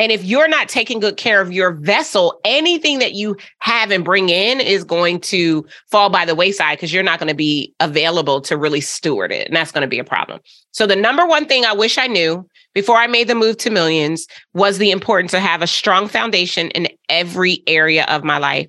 And 0.00 0.10
if 0.10 0.24
you're 0.24 0.48
not 0.48 0.70
taking 0.70 0.98
good 0.98 1.18
care 1.18 1.42
of 1.42 1.52
your 1.52 1.72
vessel, 1.72 2.40
anything 2.42 3.00
that 3.00 3.12
you 3.12 3.36
have 3.58 3.90
and 3.90 4.02
bring 4.02 4.30
in 4.30 4.58
is 4.58 4.82
going 4.82 5.20
to 5.20 5.66
fall 5.90 6.08
by 6.08 6.24
the 6.24 6.34
wayside 6.34 6.78
because 6.78 6.92
you're 6.92 7.02
not 7.02 7.18
going 7.18 7.28
to 7.28 7.34
be 7.34 7.74
available 7.80 8.40
to 8.40 8.56
really 8.56 8.80
steward 8.80 9.30
it. 9.30 9.46
And 9.46 9.54
that's 9.54 9.70
going 9.70 9.82
to 9.82 9.88
be 9.88 9.98
a 9.98 10.04
problem. 10.04 10.40
So, 10.72 10.86
the 10.86 10.96
number 10.96 11.26
one 11.26 11.44
thing 11.44 11.66
I 11.66 11.74
wish 11.74 11.98
I 11.98 12.06
knew 12.06 12.48
before 12.72 12.96
I 12.96 13.06
made 13.08 13.28
the 13.28 13.34
move 13.34 13.58
to 13.58 13.70
millions 13.70 14.26
was 14.54 14.78
the 14.78 14.90
importance 14.90 15.32
to 15.32 15.40
have 15.40 15.60
a 15.60 15.66
strong 15.66 16.08
foundation 16.08 16.70
in 16.70 16.88
every 17.10 17.62
area 17.66 18.06
of 18.06 18.24
my 18.24 18.38
life. 18.38 18.68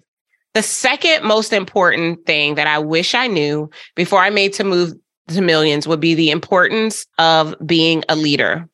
The 0.54 0.64
second 0.64 1.24
most 1.24 1.54
important 1.54 2.26
thing 2.26 2.56
that 2.56 2.68
I 2.68 2.78
wish 2.80 3.16
I 3.16 3.28
knew 3.28 3.70
before 3.96 4.20
I 4.20 4.32
made 4.32 4.52
to 4.54 4.66
move 4.66 4.94
to 5.30 5.42
millions 5.42 5.88
would 5.88 6.02
be 6.02 6.14
the 6.14 6.30
importance 6.30 7.06
of 7.18 7.56
being 7.66 8.04
a 8.10 8.18
leader. 8.18 8.68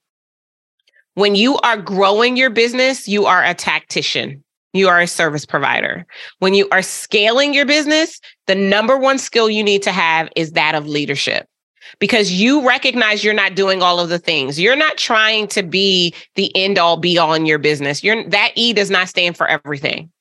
When 1.17 1.33
you 1.33 1.57
are 1.57 1.77
growing 1.77 2.37
your 2.37 2.51
business, 2.51 3.07
you 3.07 3.25
are 3.25 3.43
a 3.43 3.55
tactician. 3.55 4.43
You 4.73 4.87
are 4.87 5.01
a 5.01 5.07
service 5.07 5.47
provider. 5.47 6.05
When 6.37 6.53
you 6.53 6.69
are 6.71 6.83
scaling 6.83 7.55
your 7.55 7.65
business, 7.65 8.21
the 8.45 8.53
number 8.53 8.95
one 8.95 9.17
skill 9.17 9.49
you 9.49 9.63
need 9.63 9.81
to 9.81 9.91
have 9.91 10.29
is 10.35 10.51
that 10.51 10.75
of 10.75 10.85
leadership 10.85 11.47
because 11.97 12.31
you 12.31 12.67
recognize 12.67 13.23
you're 13.23 13.33
not 13.33 13.55
doing 13.55 13.81
all 13.81 13.99
of 13.99 14.09
the 14.09 14.19
things. 14.19 14.59
You're 14.59 14.75
not 14.75 14.97
trying 14.97 15.47
to 15.47 15.63
be 15.63 16.13
the 16.35 16.55
end 16.55 16.77
all 16.77 16.97
be 16.97 17.17
all 17.17 17.33
in 17.33 17.47
your 17.47 17.57
business. 17.57 18.03
You're 18.03 18.29
that 18.29 18.51
E 18.53 18.71
does 18.71 18.91
not 18.91 19.09
stand 19.09 19.35
for 19.35 19.47
everything 19.47 20.11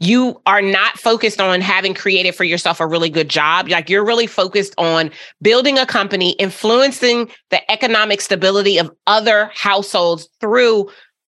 you 0.00 0.40
are 0.46 0.62
not 0.62 0.98
focused 0.98 1.40
on 1.40 1.60
having 1.60 1.94
created 1.94 2.34
for 2.34 2.44
yourself 2.44 2.80
a 2.80 2.86
really 2.86 3.10
good 3.10 3.28
job. 3.28 3.68
Like 3.68 3.90
you're 3.90 4.04
really 4.04 4.26
focused 4.26 4.74
on 4.78 5.10
building 5.42 5.78
a 5.78 5.84
company, 5.84 6.30
influencing 6.32 7.30
the 7.50 7.70
economic 7.70 8.22
stability 8.22 8.78
of 8.78 8.90
other 9.06 9.50
households 9.54 10.28
through 10.40 10.88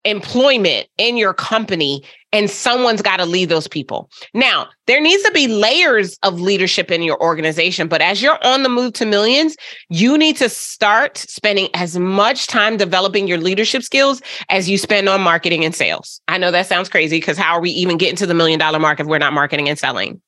employment 0.08 0.88
in 0.98 1.16
your 1.16 1.34
company 1.34 2.02
and 2.32 2.50
someone's 2.50 3.00
got 3.00 3.16
to 3.18 3.24
lead 3.24 3.48
those 3.48 3.66
people. 3.66 4.10
Now, 4.34 4.68
there 4.86 5.00
needs 5.00 5.22
to 5.22 5.32
be 5.32 5.48
layers 5.48 6.18
of 6.22 6.40
leadership 6.40 6.90
in 6.90 7.02
your 7.02 7.20
organization, 7.22 7.88
but 7.88 8.02
as 8.02 8.20
you're 8.20 8.38
on 8.44 8.62
the 8.62 8.68
move 8.68 8.92
to 8.94 9.06
millions, 9.06 9.56
you 9.88 10.18
need 10.18 10.36
to 10.36 10.48
start 10.48 11.16
spending 11.16 11.68
as 11.74 11.98
much 11.98 12.46
time 12.46 12.76
developing 12.76 13.26
your 13.26 13.38
leadership 13.38 13.82
skills 13.82 14.20
as 14.50 14.68
you 14.68 14.76
spend 14.76 15.08
on 15.08 15.20
marketing 15.22 15.64
and 15.64 15.74
sales. 15.74 16.20
I 16.28 16.38
know 16.38 16.50
that 16.50 16.66
sounds 16.66 16.88
crazy 16.88 17.18
because 17.18 17.38
how 17.38 17.54
are 17.54 17.60
we 17.60 17.70
even 17.70 17.96
getting 17.96 18.16
to 18.16 18.26
the 18.26 18.34
million 18.34 18.58
dollar 18.58 18.78
mark 18.78 19.00
if 19.00 19.06
we're 19.06 19.18
not 19.18 19.32
marketing 19.32 19.68
and 19.68 19.78
selling? 19.78 20.20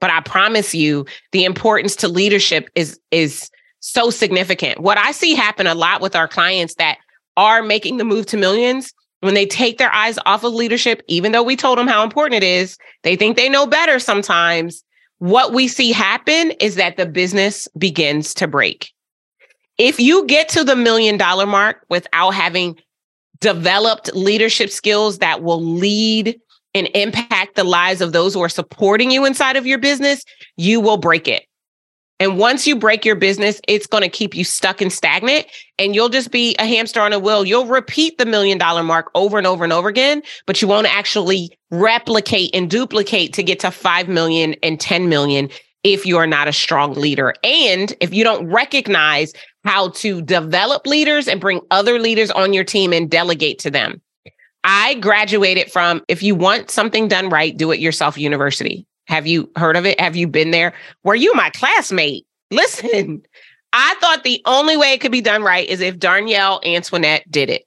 But 0.00 0.10
I 0.10 0.20
promise 0.20 0.74
you, 0.74 1.06
the 1.32 1.44
importance 1.44 1.96
to 1.96 2.08
leadership 2.08 2.70
is 2.76 3.00
is 3.10 3.50
so 3.80 4.10
significant. 4.10 4.80
What 4.80 4.98
I 4.98 5.12
see 5.12 5.34
happen 5.34 5.66
a 5.66 5.74
lot 5.74 6.00
with 6.00 6.14
our 6.14 6.28
clients 6.28 6.74
that 6.76 6.98
are 7.36 7.62
making 7.62 7.96
the 7.96 8.04
move 8.04 8.26
to 8.26 8.36
millions, 8.36 8.92
when 9.20 9.34
they 9.34 9.46
take 9.46 9.78
their 9.78 9.92
eyes 9.92 10.18
off 10.26 10.44
of 10.44 10.54
leadership, 10.54 11.02
even 11.08 11.32
though 11.32 11.42
we 11.42 11.56
told 11.56 11.78
them 11.78 11.88
how 11.88 12.02
important 12.04 12.42
it 12.42 12.46
is, 12.46 12.78
they 13.02 13.16
think 13.16 13.36
they 13.36 13.48
know 13.48 13.66
better 13.66 13.98
sometimes. 13.98 14.84
What 15.18 15.52
we 15.52 15.66
see 15.66 15.90
happen 15.90 16.52
is 16.60 16.76
that 16.76 16.96
the 16.96 17.06
business 17.06 17.66
begins 17.76 18.32
to 18.34 18.46
break. 18.46 18.92
If 19.76 19.98
you 19.98 20.26
get 20.26 20.48
to 20.50 20.64
the 20.64 20.76
million 20.76 21.16
dollar 21.16 21.46
mark 21.46 21.84
without 21.88 22.30
having 22.30 22.78
developed 23.40 24.14
leadership 24.14 24.70
skills 24.70 25.18
that 25.18 25.42
will 25.42 25.62
lead 25.62 26.38
and 26.74 26.88
impact 26.94 27.56
the 27.56 27.64
lives 27.64 28.00
of 28.00 28.12
those 28.12 28.34
who 28.34 28.40
are 28.42 28.48
supporting 28.48 29.10
you 29.10 29.24
inside 29.24 29.56
of 29.56 29.66
your 29.66 29.78
business, 29.78 30.24
you 30.56 30.80
will 30.80 30.96
break 30.96 31.26
it. 31.26 31.47
And 32.20 32.36
once 32.36 32.66
you 32.66 32.74
break 32.74 33.04
your 33.04 33.14
business, 33.14 33.60
it's 33.68 33.86
going 33.86 34.02
to 34.02 34.08
keep 34.08 34.34
you 34.34 34.42
stuck 34.44 34.80
and 34.80 34.92
stagnant 34.92 35.46
and 35.78 35.94
you'll 35.94 36.08
just 36.08 36.32
be 36.32 36.56
a 36.58 36.66
hamster 36.66 37.00
on 37.00 37.12
a 37.12 37.18
wheel. 37.18 37.44
You'll 37.44 37.66
repeat 37.66 38.18
the 38.18 38.26
million 38.26 38.58
dollar 38.58 38.82
mark 38.82 39.10
over 39.14 39.38
and 39.38 39.46
over 39.46 39.62
and 39.62 39.72
over 39.72 39.88
again, 39.88 40.22
but 40.46 40.60
you 40.60 40.66
won't 40.66 40.88
actually 40.88 41.56
replicate 41.70 42.50
and 42.54 42.68
duplicate 42.68 43.32
to 43.34 43.42
get 43.42 43.60
to 43.60 43.70
5 43.70 44.08
million 44.08 44.54
and 44.62 44.80
10 44.80 45.08
million 45.08 45.48
if 45.84 46.04
you 46.04 46.16
are 46.16 46.26
not 46.26 46.48
a 46.48 46.52
strong 46.52 46.94
leader. 46.94 47.34
And 47.44 47.94
if 48.00 48.12
you 48.12 48.24
don't 48.24 48.48
recognize 48.48 49.32
how 49.64 49.90
to 49.90 50.20
develop 50.22 50.86
leaders 50.86 51.28
and 51.28 51.40
bring 51.40 51.60
other 51.70 51.98
leaders 51.98 52.30
on 52.32 52.52
your 52.52 52.64
team 52.64 52.92
and 52.92 53.08
delegate 53.08 53.58
to 53.60 53.70
them. 53.70 54.00
I 54.64 54.94
graduated 54.94 55.70
from 55.70 56.02
if 56.08 56.22
you 56.22 56.34
want 56.34 56.70
something 56.70 57.06
done 57.06 57.28
right, 57.28 57.56
do 57.56 57.70
it 57.70 57.78
yourself 57.78 58.18
university. 58.18 58.86
Have 59.08 59.26
you 59.26 59.50
heard 59.56 59.76
of 59.76 59.86
it? 59.86 59.98
Have 60.00 60.16
you 60.16 60.28
been 60.28 60.50
there? 60.50 60.74
Were 61.02 61.14
you 61.14 61.34
my 61.34 61.50
classmate? 61.50 62.26
Listen, 62.50 63.22
I 63.72 63.94
thought 64.00 64.22
the 64.22 64.42
only 64.44 64.76
way 64.76 64.92
it 64.92 65.00
could 65.00 65.12
be 65.12 65.20
done 65.20 65.42
right 65.42 65.68
is 65.68 65.80
if 65.80 65.98
Darnyelle 65.98 66.64
Antoinette 66.64 67.30
did 67.30 67.50
it. 67.50 67.64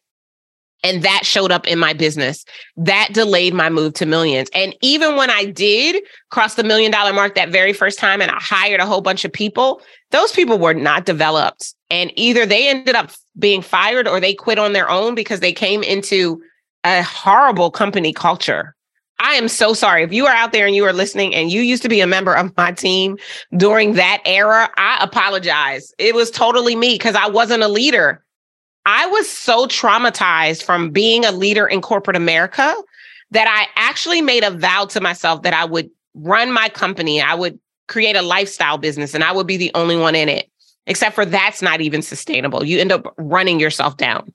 And 0.84 1.04
that 1.04 1.26
showed 1.26 1.52
up 1.52 1.68
in 1.68 1.78
my 1.78 1.94
business. 1.94 2.44
That 2.76 3.10
delayed 3.12 3.54
my 3.54 3.70
move 3.70 3.94
to 3.96 4.06
millions. 4.08 4.50
And 4.54 4.76
even 4.82 5.16
when 5.16 5.30
I 5.30 5.46
did 5.46 6.04
cross 6.32 6.56
the 6.56 6.64
million 6.64 6.92
dollar 6.92 7.14
mark 7.14 7.36
that 7.36 7.50
very 7.50 7.72
first 7.72 8.00
time 8.00 8.20
and 8.20 8.32
I 8.32 8.40
hired 8.40 8.80
a 8.80 8.86
whole 8.88 9.02
bunch 9.02 9.24
of 9.24 9.32
people, 9.32 9.82
those 10.10 10.32
people 10.32 10.58
were 10.58 10.74
not 10.74 11.06
developed. 11.06 11.76
And 11.92 12.12
either 12.16 12.48
they 12.48 12.68
ended 12.68 12.96
up 12.96 13.12
being 13.38 13.62
fired 13.62 14.08
or 14.08 14.20
they 14.20 14.34
quit 14.34 14.58
on 14.58 14.74
their 14.74 14.90
own 14.90 15.14
because 15.14 15.40
they 15.40 15.54
came 15.54 15.84
into 15.84 16.42
a 16.84 17.04
horrible 17.04 17.70
company 17.70 18.12
culture. 18.12 18.76
I 19.22 19.36
am 19.36 19.48
so 19.48 19.74
sorry. 19.74 20.02
If 20.02 20.12
you 20.12 20.26
are 20.26 20.34
out 20.34 20.52
there 20.52 20.66
and 20.66 20.76
you 20.76 20.84
are 20.86 20.94
listening 20.94 21.36
and 21.36 21.52
you 21.52 21.62
used 21.62 21.84
to 21.84 21.90
be 21.90 22.02
a 22.02 22.08
member 22.08 22.34
of 22.34 22.58
my 22.58 22.72
team 22.72 23.18
during 23.56 23.94
that 23.94 24.20
era, 24.26 24.68
I 24.78 24.98
apologize. 25.00 25.94
It 26.00 26.16
was 26.16 26.32
totally 26.32 26.76
me 26.76 26.96
because 26.96 27.14
I 27.14 27.28
wasn't 27.28 27.62
a 27.62 27.68
leader. 27.68 28.26
I 28.88 29.06
was 29.06 29.30
so 29.30 29.68
traumatized 29.68 30.64
from 30.64 30.90
being 30.90 31.24
a 31.24 31.32
leader 31.32 31.68
in 31.68 31.82
corporate 31.82 32.18
America 32.18 32.74
that 33.30 33.48
I 33.48 33.68
actually 33.80 34.24
made 34.24 34.44
a 34.44 34.50
vow 34.50 34.86
to 34.86 35.00
myself 35.00 35.44
that 35.44 35.54
I 35.54 35.66
would 35.66 35.92
run 36.16 36.52
my 36.52 36.68
company. 36.68 37.22
I 37.22 37.36
would 37.36 37.60
create 37.88 38.16
a 38.16 38.24
lifestyle 38.24 38.80
business 38.80 39.14
and 39.14 39.24
I 39.24 39.34
would 39.34 39.46
be 39.46 39.58
the 39.58 39.72
only 39.76 39.98
one 39.98 40.16
in 40.16 40.30
it. 40.30 40.50
Except 40.88 41.14
for 41.14 41.26
that's 41.26 41.62
not 41.62 41.80
even 41.80 42.02
sustainable. 42.02 42.66
You 42.66 42.80
end 42.80 42.92
up 42.92 43.14
running 43.20 43.60
yourself 43.60 43.98
down. 43.98 44.34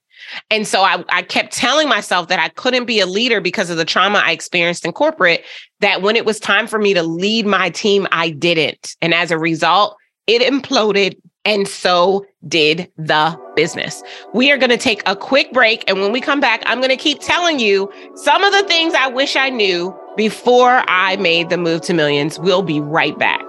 And 0.50 0.66
so 0.66 0.82
I, 0.82 1.04
I 1.08 1.22
kept 1.22 1.52
telling 1.52 1.88
myself 1.88 2.28
that 2.28 2.38
I 2.38 2.48
couldn't 2.50 2.84
be 2.84 3.00
a 3.00 3.06
leader 3.06 3.40
because 3.40 3.70
of 3.70 3.76
the 3.76 3.84
trauma 3.84 4.22
I 4.24 4.32
experienced 4.32 4.84
in 4.84 4.92
corporate, 4.92 5.44
that 5.80 6.02
when 6.02 6.16
it 6.16 6.24
was 6.24 6.40
time 6.40 6.66
for 6.66 6.78
me 6.78 6.94
to 6.94 7.02
lead 7.02 7.46
my 7.46 7.70
team, 7.70 8.06
I 8.12 8.30
didn't. 8.30 8.96
And 9.00 9.14
as 9.14 9.30
a 9.30 9.38
result, 9.38 9.96
it 10.26 10.42
imploded. 10.42 11.16
And 11.44 11.68
so 11.68 12.26
did 12.48 12.90
the 12.96 13.38
business. 13.54 14.02
We 14.34 14.50
are 14.50 14.58
going 14.58 14.70
to 14.70 14.76
take 14.76 15.00
a 15.06 15.14
quick 15.14 15.52
break. 15.52 15.84
And 15.88 16.00
when 16.00 16.10
we 16.10 16.20
come 16.20 16.40
back, 16.40 16.62
I'm 16.66 16.78
going 16.78 16.90
to 16.90 16.96
keep 16.96 17.20
telling 17.20 17.60
you 17.60 17.92
some 18.16 18.42
of 18.42 18.52
the 18.52 18.64
things 18.64 18.94
I 18.94 19.06
wish 19.06 19.36
I 19.36 19.50
knew 19.50 19.96
before 20.16 20.82
I 20.88 21.14
made 21.16 21.48
the 21.48 21.56
move 21.56 21.82
to 21.82 21.94
millions. 21.94 22.40
We'll 22.40 22.64
be 22.64 22.80
right 22.80 23.16
back. 23.16 23.46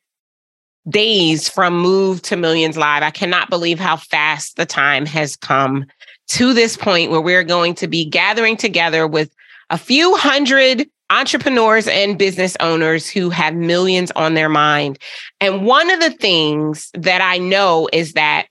days 0.87 1.49
from 1.49 1.79
Move 1.79 2.21
to 2.21 2.35
Millions 2.35 2.77
Live. 2.77 3.01
I 3.01 3.09
cannot 3.09 3.49
believe 3.49 3.79
how 3.79 3.95
fast 3.95 4.55
the 4.55 4.67
time 4.67 5.07
has 5.07 5.35
come 5.35 5.87
to 6.27 6.53
this 6.53 6.77
point 6.77 7.09
where 7.09 7.21
we're 7.21 7.43
going 7.43 7.73
to 7.73 7.87
be 7.87 8.05
gathering 8.05 8.55
together 8.55 9.07
with 9.07 9.33
a 9.69 9.77
few 9.77 10.15
hundred 10.15 10.89
entrepreneurs 11.09 11.87
and 11.87 12.17
business 12.17 12.55
owners 12.59 13.09
who 13.09 13.29
have 13.29 13.55
millions 13.55 14.11
on 14.11 14.35
their 14.35 14.49
mind. 14.49 14.99
And 15.41 15.65
one 15.65 15.89
of 15.89 15.99
the 15.99 16.11
things 16.11 16.91
that 16.93 17.21
I 17.21 17.37
know 17.37 17.89
is 17.91 18.13
that 18.13 18.47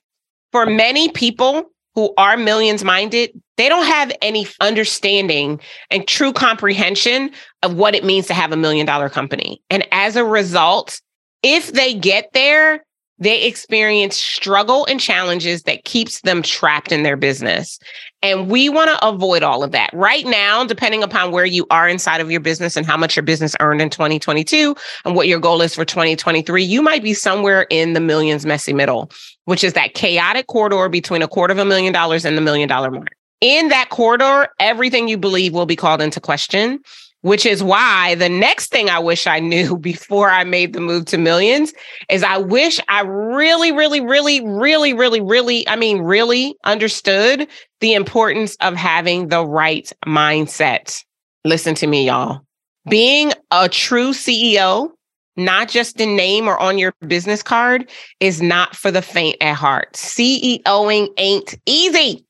for 0.51 0.67
many 0.67 1.09
people 1.11 1.71
who 1.95 2.13
are 2.17 2.37
millions 2.37 2.85
minded, 2.85 3.31
they 3.57 3.69
don't 3.69 3.87
have 3.87 4.13
any 4.23 4.47
understanding 4.61 5.61
and 5.91 6.07
true 6.07 6.33
comprehension 6.33 7.31
of 7.63 7.75
what 7.75 7.95
it 7.95 8.05
means 8.05 8.27
to 8.29 8.35
have 8.35 8.53
a 8.53 8.57
million 8.57 8.87
dollar 8.87 9.09
company. 9.09 9.61
And 9.71 9.87
as 9.93 10.17
a 10.17 10.25
result, 10.25 11.01
if 11.43 11.73
they 11.73 11.95
get 11.95 12.33
there, 12.33 12.85
they 13.19 13.45
experience 13.45 14.17
struggle 14.17 14.87
and 14.87 15.01
challenges 15.01 15.65
that 15.65 15.85
keeps 15.85 16.21
them 16.21 16.43
trapped 16.43 16.93
in 16.93 17.03
their 17.03 17.17
business. 17.17 17.79
And 18.23 18.51
we 18.51 18.69
want 18.69 18.91
to 18.91 19.07
avoid 19.07 19.45
all 19.45 19.63
of 19.63 19.71
that. 19.73 19.91
Right 19.93 20.27
now, 20.27 20.65
depending 20.65 21.05
upon 21.05 21.31
where 21.31 21.45
you 21.45 21.67
are 21.71 21.89
inside 21.89 22.21
of 22.21 22.31
your 22.31 22.41
business 22.41 22.77
and 22.77 22.85
how 22.85 22.97
much 22.97 23.15
your 23.15 23.23
business 23.23 23.55
earned 23.61 23.81
in 23.81 23.91
2022 23.91 24.75
and 25.05 25.15
what 25.15 25.29
your 25.29 25.39
goal 25.39 25.63
is 25.63 25.75
for 25.75 25.85
2023, 25.85 26.65
you 26.65 26.83
might 26.83 27.03
be 27.03 27.15
somewhere 27.15 27.67
in 27.71 27.93
the 27.93 28.01
millions 28.01 28.45
messy 28.45 28.73
middle, 28.73 29.11
which 29.45 29.63
is 29.63 29.75
that 29.75 29.95
chaotic 29.95 30.49
corridor 30.49 30.89
between 30.89 31.23
a 31.23 31.29
quarter 31.29 31.53
of 31.53 31.59
a 31.59 31.65
million 31.65 31.93
dollars 31.93 32.25
and 32.25 32.37
the 32.37 32.43
million 32.43 32.69
dollar 32.69 32.91
mark. 32.91 33.09
In 33.41 33.69
that 33.69 33.91
corridor, 33.91 34.49
everything 34.59 35.07
you 35.07 35.17
believe 35.17 35.53
will 35.53 35.67
be 35.67 35.77
called 35.77 36.03
into 36.03 36.21
question 36.21 36.81
which 37.23 37.45
is 37.45 37.63
why 37.63 38.15
the 38.15 38.29
next 38.29 38.71
thing 38.71 38.89
I 38.89 38.99
wish 38.99 39.27
I 39.27 39.41
knew 39.41 39.77
before 39.81 40.31
I 40.31 40.45
made 40.45 40.73
the 40.73 40.81
move 40.81 41.07
to 41.07 41.19
millions 41.19 41.73
is 42.09 42.23
I 42.23 42.39
wish 42.39 42.79
I 42.89 43.03
really, 43.03 43.73
really, 43.73 44.01
really, 44.01 44.41
really, 44.45 44.95
really, 44.95 45.21
really, 45.21 45.69
I 45.69 45.77
mean, 45.77 46.01
really 46.01 46.55
understood 46.65 47.49
the 47.81 47.95
importance 47.95 48.57
of 48.61 48.75
having 48.75 49.29
the 49.29 49.45
right 49.45 49.91
mindset. 50.07 51.05
Listen 51.45 51.75
to 51.77 51.87
me, 51.87 52.07
y'all. 52.07 52.41
Being 52.89 53.33
a 53.51 53.69
true 53.69 54.11
CEO, 54.11 54.91
not 55.37 55.69
just 55.69 56.01
in 56.01 56.17
name 56.17 56.49
or 56.49 56.59
on 56.59 56.79
your 56.79 56.95
business 57.07 57.43
card, 57.43 57.89
is 58.21 58.41
not 58.41 58.75
for 58.75 58.91
the 58.91 59.03
faint 59.03 59.37
at 59.41 59.55
heart. 59.55 59.93
CEOing 59.93 61.09
ain't 61.17 61.55
easy. 61.67 62.25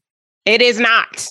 It 0.45 0.61
is 0.61 0.81
not. 0.81 1.29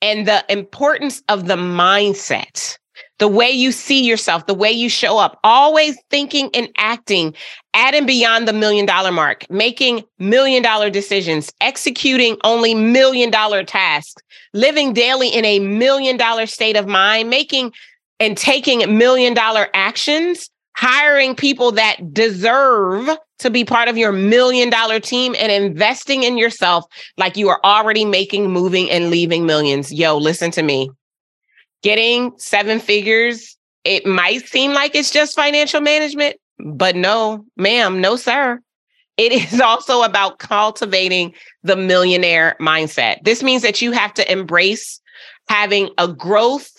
And 0.00 0.28
the 0.28 0.44
importance 0.48 1.22
of 1.28 1.46
the 1.48 1.56
mindset 1.56 2.78
the 3.18 3.28
way 3.28 3.50
you 3.50 3.72
see 3.72 4.04
yourself, 4.04 4.46
the 4.46 4.54
way 4.54 4.70
you 4.70 4.88
show 4.88 5.18
up, 5.18 5.38
always 5.42 5.96
thinking 6.10 6.50
and 6.54 6.68
acting 6.76 7.34
at 7.74 7.94
and 7.94 8.06
beyond 8.06 8.46
the 8.46 8.52
million 8.52 8.86
dollar 8.86 9.12
mark, 9.12 9.48
making 9.50 10.04
million 10.18 10.62
dollar 10.62 10.88
decisions, 10.90 11.52
executing 11.60 12.36
only 12.44 12.74
million 12.74 13.30
dollar 13.30 13.64
tasks, 13.64 14.22
living 14.54 14.92
daily 14.92 15.28
in 15.28 15.44
a 15.44 15.58
million 15.58 16.16
dollar 16.16 16.46
state 16.46 16.76
of 16.76 16.86
mind, 16.86 17.28
making 17.28 17.72
and 18.20 18.36
taking 18.36 18.96
million 18.96 19.34
dollar 19.34 19.68
actions, 19.74 20.48
hiring 20.76 21.34
people 21.34 21.72
that 21.72 21.96
deserve 22.12 23.08
to 23.40 23.50
be 23.50 23.64
part 23.64 23.88
of 23.88 23.96
your 23.96 24.12
million 24.12 24.70
dollar 24.70 25.00
team 25.00 25.34
and 25.38 25.50
investing 25.50 26.22
in 26.22 26.38
yourself 26.38 26.84
like 27.16 27.36
you 27.36 27.48
are 27.48 27.60
already 27.64 28.04
making, 28.04 28.50
moving, 28.50 28.90
and 28.90 29.10
leaving 29.10 29.44
millions. 29.46 29.92
Yo, 29.92 30.16
listen 30.16 30.50
to 30.52 30.62
me 30.62 30.88
getting 31.82 32.32
seven 32.38 32.80
figures 32.80 33.58
it 33.88 34.04
might 34.04 34.46
seem 34.46 34.72
like 34.72 34.94
it's 34.94 35.10
just 35.10 35.34
financial 35.34 35.80
management, 35.80 36.36
but 36.58 36.94
no, 36.94 37.44
ma'am, 37.56 38.00
no, 38.02 38.16
sir. 38.16 38.60
It 39.16 39.32
is 39.52 39.60
also 39.60 40.02
about 40.02 40.38
cultivating 40.38 41.34
the 41.62 41.74
millionaire 41.74 42.54
mindset. 42.60 43.24
This 43.24 43.42
means 43.42 43.62
that 43.62 43.80
you 43.80 43.92
have 43.92 44.12
to 44.14 44.30
embrace 44.30 45.00
having 45.48 45.90
a 45.96 46.06
growth 46.06 46.70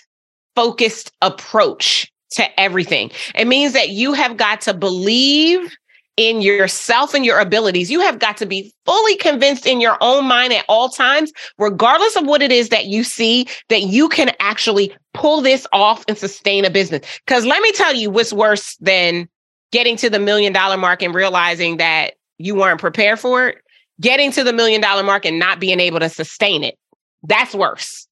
focused 0.55 1.11
approach 1.21 2.11
to 2.31 2.59
everything. 2.59 3.09
It 3.33 3.47
means 3.47 3.73
that 3.73 3.89
you 3.89 4.13
have 4.13 4.37
got 4.37 4.61
to 4.61 4.73
believe 4.75 5.75
in 6.19 6.41
yourself 6.41 7.13
and 7.13 7.25
your 7.25 7.39
abilities. 7.39 7.89
You 7.89 8.01
have 8.01 8.19
got 8.19 8.35
to 8.37 8.45
be 8.45 8.73
fully 8.85 9.15
convinced 9.15 9.65
in 9.65 9.79
your 9.79 9.97
own 10.01 10.25
mind 10.25 10.51
at 10.51 10.65
all 10.67 10.89
times, 10.89 11.31
regardless 11.57 12.17
of 12.17 12.25
what 12.25 12.41
it 12.41 12.51
is 12.51 12.67
that 12.69 12.87
you 12.87 13.05
see, 13.05 13.47
that 13.69 13.83
you 13.83 14.09
can 14.09 14.33
actually 14.41 14.93
pull 15.13 15.39
this 15.39 15.65
off 15.71 16.03
and 16.09 16.17
sustain 16.17 16.65
a 16.65 16.69
business. 16.69 17.05
Because 17.25 17.45
let 17.45 17.61
me 17.61 17.71
tell 17.71 17.95
you 17.95 18.11
what's 18.11 18.33
worse 18.33 18.75
than 18.81 19.29
getting 19.71 19.95
to 19.95 20.09
the 20.09 20.19
million 20.19 20.51
dollar 20.51 20.75
mark 20.75 21.01
and 21.01 21.15
realizing 21.15 21.77
that 21.77 22.15
you 22.37 22.53
weren't 22.53 22.81
prepared 22.81 23.17
for 23.17 23.47
it, 23.47 23.59
getting 24.01 24.29
to 24.33 24.43
the 24.43 24.51
million 24.51 24.81
dollar 24.81 25.03
mark 25.03 25.23
and 25.23 25.39
not 25.39 25.61
being 25.61 25.79
able 25.79 26.01
to 26.01 26.09
sustain 26.09 26.65
it. 26.65 26.77
That's 27.23 27.55
worse. 27.55 28.09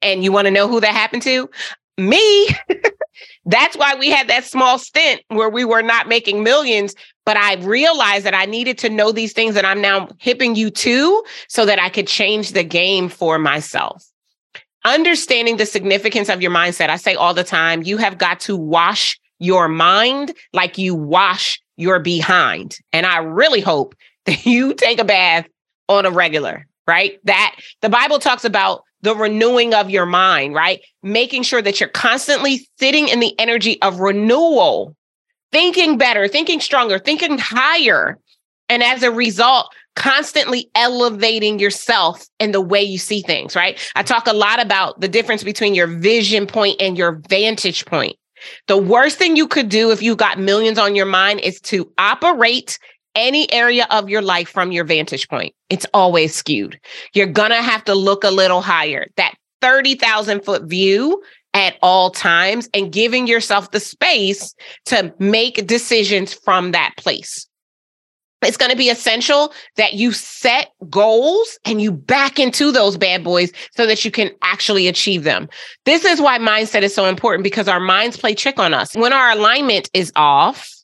And 0.00 0.24
you 0.24 0.32
want 0.32 0.46
to 0.46 0.50
know 0.50 0.66
who 0.66 0.80
that 0.80 0.94
happened 0.94 1.24
to? 1.24 1.50
Me. 1.98 2.48
That's 3.50 3.76
why 3.76 3.96
we 3.96 4.10
had 4.10 4.28
that 4.28 4.44
small 4.44 4.78
stint 4.78 5.22
where 5.26 5.48
we 5.48 5.64
were 5.64 5.82
not 5.82 6.06
making 6.06 6.44
millions. 6.44 6.94
But 7.26 7.36
I 7.36 7.56
realized 7.56 8.24
that 8.24 8.34
I 8.34 8.44
needed 8.44 8.78
to 8.78 8.88
know 8.88 9.10
these 9.10 9.32
things 9.32 9.56
and 9.56 9.66
I'm 9.66 9.80
now 9.80 10.08
hipping 10.18 10.54
you 10.54 10.70
to 10.70 11.24
so 11.48 11.66
that 11.66 11.80
I 11.80 11.88
could 11.88 12.06
change 12.06 12.52
the 12.52 12.62
game 12.62 13.08
for 13.08 13.38
myself. 13.40 14.06
Understanding 14.84 15.56
the 15.56 15.66
significance 15.66 16.28
of 16.28 16.40
your 16.40 16.52
mindset. 16.52 16.90
I 16.90 16.96
say 16.96 17.16
all 17.16 17.34
the 17.34 17.44
time, 17.44 17.82
you 17.82 17.96
have 17.96 18.18
got 18.18 18.38
to 18.40 18.56
wash 18.56 19.18
your 19.40 19.66
mind 19.66 20.32
like 20.52 20.78
you 20.78 20.94
wash 20.94 21.60
your 21.76 21.98
behind. 21.98 22.78
And 22.92 23.04
I 23.04 23.18
really 23.18 23.60
hope 23.60 23.96
that 24.26 24.46
you 24.46 24.74
take 24.74 25.00
a 25.00 25.04
bath 25.04 25.48
on 25.88 26.06
a 26.06 26.10
regular, 26.10 26.68
right? 26.86 27.18
That 27.24 27.56
the 27.80 27.88
Bible 27.88 28.20
talks 28.20 28.44
about 28.44 28.84
the 29.02 29.14
renewing 29.14 29.74
of 29.74 29.90
your 29.90 30.06
mind, 30.06 30.54
right? 30.54 30.80
Making 31.02 31.42
sure 31.42 31.62
that 31.62 31.80
you're 31.80 31.88
constantly 31.88 32.68
sitting 32.78 33.08
in 33.08 33.20
the 33.20 33.38
energy 33.38 33.80
of 33.82 34.00
renewal, 34.00 34.94
thinking 35.52 35.98
better, 35.98 36.28
thinking 36.28 36.60
stronger, 36.60 36.98
thinking 36.98 37.38
higher. 37.38 38.18
And 38.68 38.82
as 38.82 39.02
a 39.02 39.10
result, 39.10 39.74
constantly 39.96 40.70
elevating 40.74 41.58
yourself 41.58 42.24
and 42.38 42.54
the 42.54 42.60
way 42.60 42.82
you 42.82 42.98
see 42.98 43.22
things, 43.22 43.56
right? 43.56 43.78
I 43.96 44.02
talk 44.02 44.26
a 44.26 44.32
lot 44.32 44.62
about 44.62 45.00
the 45.00 45.08
difference 45.08 45.42
between 45.42 45.74
your 45.74 45.86
vision 45.86 46.46
point 46.46 46.80
and 46.80 46.96
your 46.96 47.20
vantage 47.28 47.84
point. 47.86 48.16
The 48.68 48.78
worst 48.78 49.18
thing 49.18 49.36
you 49.36 49.46
could 49.46 49.68
do 49.68 49.90
if 49.90 50.02
you 50.02 50.16
got 50.16 50.38
millions 50.38 50.78
on 50.78 50.96
your 50.96 51.06
mind 51.06 51.40
is 51.40 51.60
to 51.62 51.92
operate 51.98 52.78
any 53.14 53.52
area 53.52 53.86
of 53.90 54.08
your 54.08 54.22
life 54.22 54.48
from 54.48 54.72
your 54.72 54.84
vantage 54.84 55.28
point. 55.28 55.54
It's 55.68 55.86
always 55.92 56.34
skewed. 56.34 56.78
You're 57.12 57.26
going 57.26 57.50
to 57.50 57.62
have 57.62 57.84
to 57.84 57.94
look 57.94 58.24
a 58.24 58.30
little 58.30 58.60
higher. 58.60 59.08
That 59.16 59.34
30,000 59.60 60.44
foot 60.44 60.64
view 60.64 61.22
at 61.52 61.76
all 61.82 62.10
times 62.10 62.68
and 62.72 62.92
giving 62.92 63.26
yourself 63.26 63.70
the 63.72 63.80
space 63.80 64.54
to 64.86 65.12
make 65.18 65.66
decisions 65.66 66.32
from 66.32 66.72
that 66.72 66.94
place. 66.96 67.46
It's 68.42 68.56
going 68.56 68.70
to 68.70 68.76
be 68.76 68.88
essential 68.88 69.52
that 69.76 69.94
you 69.94 70.12
set 70.12 70.70
goals 70.88 71.58
and 71.66 71.82
you 71.82 71.92
back 71.92 72.38
into 72.38 72.72
those 72.72 72.96
bad 72.96 73.22
boys 73.22 73.52
so 73.76 73.86
that 73.86 74.02
you 74.02 74.10
can 74.10 74.30
actually 74.42 74.88
achieve 74.88 75.24
them. 75.24 75.48
This 75.84 76.06
is 76.06 76.22
why 76.22 76.38
mindset 76.38 76.82
is 76.82 76.94
so 76.94 77.04
important 77.04 77.44
because 77.44 77.68
our 77.68 77.80
minds 77.80 78.16
play 78.16 78.34
trick 78.34 78.58
on 78.58 78.72
us. 78.72 78.96
When 78.96 79.12
our 79.12 79.30
alignment 79.30 79.90
is 79.92 80.10
off, 80.16 80.74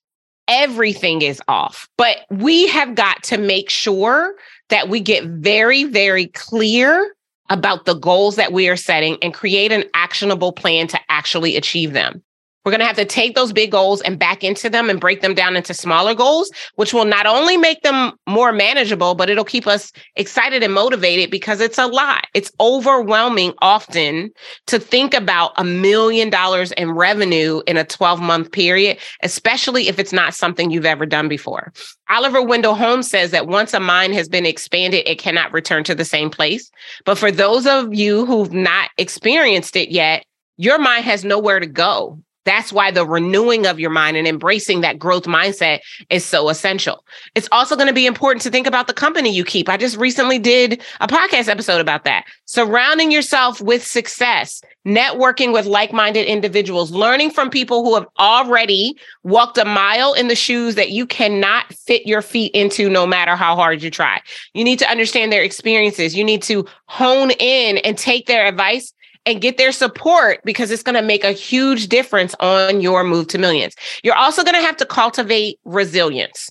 everything 0.48 1.22
is 1.22 1.40
off. 1.48 1.88
But 1.96 2.18
we 2.30 2.66
have 2.68 2.94
got 2.94 3.22
to 3.24 3.38
make 3.38 3.70
sure 3.70 4.34
that 4.68 4.88
we 4.88 5.00
get 5.00 5.24
very, 5.24 5.84
very 5.84 6.26
clear 6.28 7.14
about 7.48 7.84
the 7.84 7.94
goals 7.94 8.36
that 8.36 8.52
we 8.52 8.68
are 8.68 8.76
setting 8.76 9.16
and 9.22 9.32
create 9.32 9.72
an 9.72 9.84
actionable 9.94 10.52
plan 10.52 10.88
to 10.88 11.00
actually 11.08 11.56
achieve 11.56 11.92
them. 11.92 12.22
We're 12.66 12.72
going 12.72 12.80
to 12.80 12.86
have 12.86 12.96
to 12.96 13.04
take 13.04 13.36
those 13.36 13.52
big 13.52 13.70
goals 13.70 14.02
and 14.02 14.18
back 14.18 14.42
into 14.42 14.68
them 14.68 14.90
and 14.90 14.98
break 15.00 15.20
them 15.20 15.34
down 15.34 15.54
into 15.54 15.72
smaller 15.72 16.14
goals, 16.14 16.50
which 16.74 16.92
will 16.92 17.04
not 17.04 17.24
only 17.24 17.56
make 17.56 17.82
them 17.82 18.14
more 18.26 18.50
manageable, 18.50 19.14
but 19.14 19.30
it'll 19.30 19.44
keep 19.44 19.68
us 19.68 19.92
excited 20.16 20.64
and 20.64 20.74
motivated 20.74 21.30
because 21.30 21.60
it's 21.60 21.78
a 21.78 21.86
lot. 21.86 22.26
It's 22.34 22.50
overwhelming 22.58 23.54
often 23.62 24.32
to 24.66 24.80
think 24.80 25.14
about 25.14 25.52
a 25.56 25.62
million 25.62 26.28
dollars 26.28 26.72
in 26.72 26.90
revenue 26.90 27.62
in 27.68 27.76
a 27.76 27.84
12 27.84 28.20
month 28.20 28.50
period, 28.50 28.98
especially 29.22 29.86
if 29.86 30.00
it's 30.00 30.12
not 30.12 30.34
something 30.34 30.72
you've 30.72 30.86
ever 30.86 31.06
done 31.06 31.28
before. 31.28 31.72
Oliver 32.10 32.42
Wendell 32.42 32.74
Holmes 32.74 33.08
says 33.08 33.30
that 33.30 33.46
once 33.46 33.74
a 33.74 33.80
mind 33.80 34.14
has 34.14 34.28
been 34.28 34.44
expanded, 34.44 35.06
it 35.06 35.20
cannot 35.20 35.52
return 35.52 35.84
to 35.84 35.94
the 35.94 36.04
same 36.04 36.30
place. 36.30 36.68
But 37.04 37.16
for 37.16 37.30
those 37.30 37.64
of 37.64 37.94
you 37.94 38.26
who've 38.26 38.52
not 38.52 38.90
experienced 38.98 39.76
it 39.76 39.90
yet, 39.90 40.24
your 40.56 40.80
mind 40.80 41.04
has 41.04 41.24
nowhere 41.24 41.60
to 41.60 41.66
go. 41.66 42.18
That's 42.46 42.72
why 42.72 42.90
the 42.90 43.04
renewing 43.04 43.66
of 43.66 43.78
your 43.78 43.90
mind 43.90 44.16
and 44.16 44.26
embracing 44.26 44.80
that 44.80 44.98
growth 44.98 45.24
mindset 45.24 45.80
is 46.08 46.24
so 46.24 46.48
essential. 46.48 47.04
It's 47.34 47.48
also 47.52 47.76
going 47.76 47.88
to 47.88 47.92
be 47.92 48.06
important 48.06 48.40
to 48.42 48.50
think 48.50 48.66
about 48.66 48.86
the 48.86 48.94
company 48.94 49.30
you 49.30 49.44
keep. 49.44 49.68
I 49.68 49.76
just 49.76 49.96
recently 49.98 50.38
did 50.38 50.80
a 51.00 51.08
podcast 51.08 51.48
episode 51.48 51.80
about 51.80 52.04
that. 52.04 52.24
Surrounding 52.46 53.10
yourself 53.10 53.60
with 53.60 53.84
success, 53.84 54.62
networking 54.86 55.52
with 55.52 55.66
like 55.66 55.92
minded 55.92 56.26
individuals, 56.26 56.92
learning 56.92 57.32
from 57.32 57.50
people 57.50 57.84
who 57.84 57.94
have 57.94 58.06
already 58.18 58.96
walked 59.24 59.58
a 59.58 59.64
mile 59.64 60.14
in 60.14 60.28
the 60.28 60.36
shoes 60.36 60.76
that 60.76 60.92
you 60.92 61.04
cannot 61.04 61.72
fit 61.74 62.06
your 62.06 62.22
feet 62.22 62.54
into 62.54 62.88
no 62.88 63.06
matter 63.06 63.34
how 63.34 63.56
hard 63.56 63.82
you 63.82 63.90
try. 63.90 64.20
You 64.54 64.62
need 64.62 64.78
to 64.78 64.88
understand 64.88 65.32
their 65.32 65.42
experiences. 65.42 66.14
You 66.14 66.24
need 66.24 66.42
to 66.44 66.64
hone 66.86 67.32
in 67.32 67.78
and 67.78 67.98
take 67.98 68.26
their 68.26 68.46
advice 68.46 68.92
and 69.26 69.40
get 69.40 69.58
their 69.58 69.72
support 69.72 70.40
because 70.44 70.70
it's 70.70 70.82
going 70.82 70.94
to 70.94 71.02
make 71.02 71.24
a 71.24 71.32
huge 71.32 71.88
difference 71.88 72.34
on 72.40 72.80
your 72.80 73.04
move 73.04 73.26
to 73.28 73.38
millions. 73.38 73.74
You're 74.02 74.14
also 74.14 74.42
going 74.42 74.54
to 74.54 74.60
have 74.60 74.76
to 74.78 74.86
cultivate 74.86 75.58
resilience. 75.64 76.48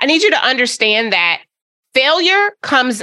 I 0.00 0.06
need 0.06 0.22
you 0.22 0.30
to 0.30 0.46
understand 0.46 1.12
that 1.12 1.42
failure 1.92 2.52
comes 2.62 3.02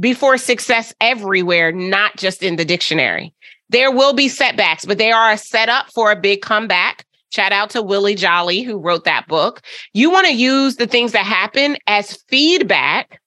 before 0.00 0.36
success 0.36 0.92
everywhere, 1.00 1.72
not 1.72 2.16
just 2.16 2.42
in 2.42 2.56
the 2.56 2.64
dictionary. 2.64 3.32
There 3.68 3.90
will 3.90 4.12
be 4.12 4.28
setbacks, 4.28 4.84
but 4.84 4.98
they 4.98 5.12
are 5.12 5.30
a 5.30 5.38
setup 5.38 5.90
for 5.92 6.10
a 6.10 6.20
big 6.20 6.42
comeback. 6.42 7.06
Shout 7.30 7.52
out 7.52 7.70
to 7.70 7.82
Willie 7.82 8.14
Jolley, 8.14 8.62
who 8.62 8.78
wrote 8.78 9.04
that 9.04 9.26
book. 9.26 9.62
You 9.94 10.10
want 10.10 10.26
to 10.26 10.34
use 10.34 10.76
the 10.76 10.86
things 10.86 11.12
that 11.12 11.24
happen 11.24 11.78
as 11.86 12.22
feedback 12.28 13.21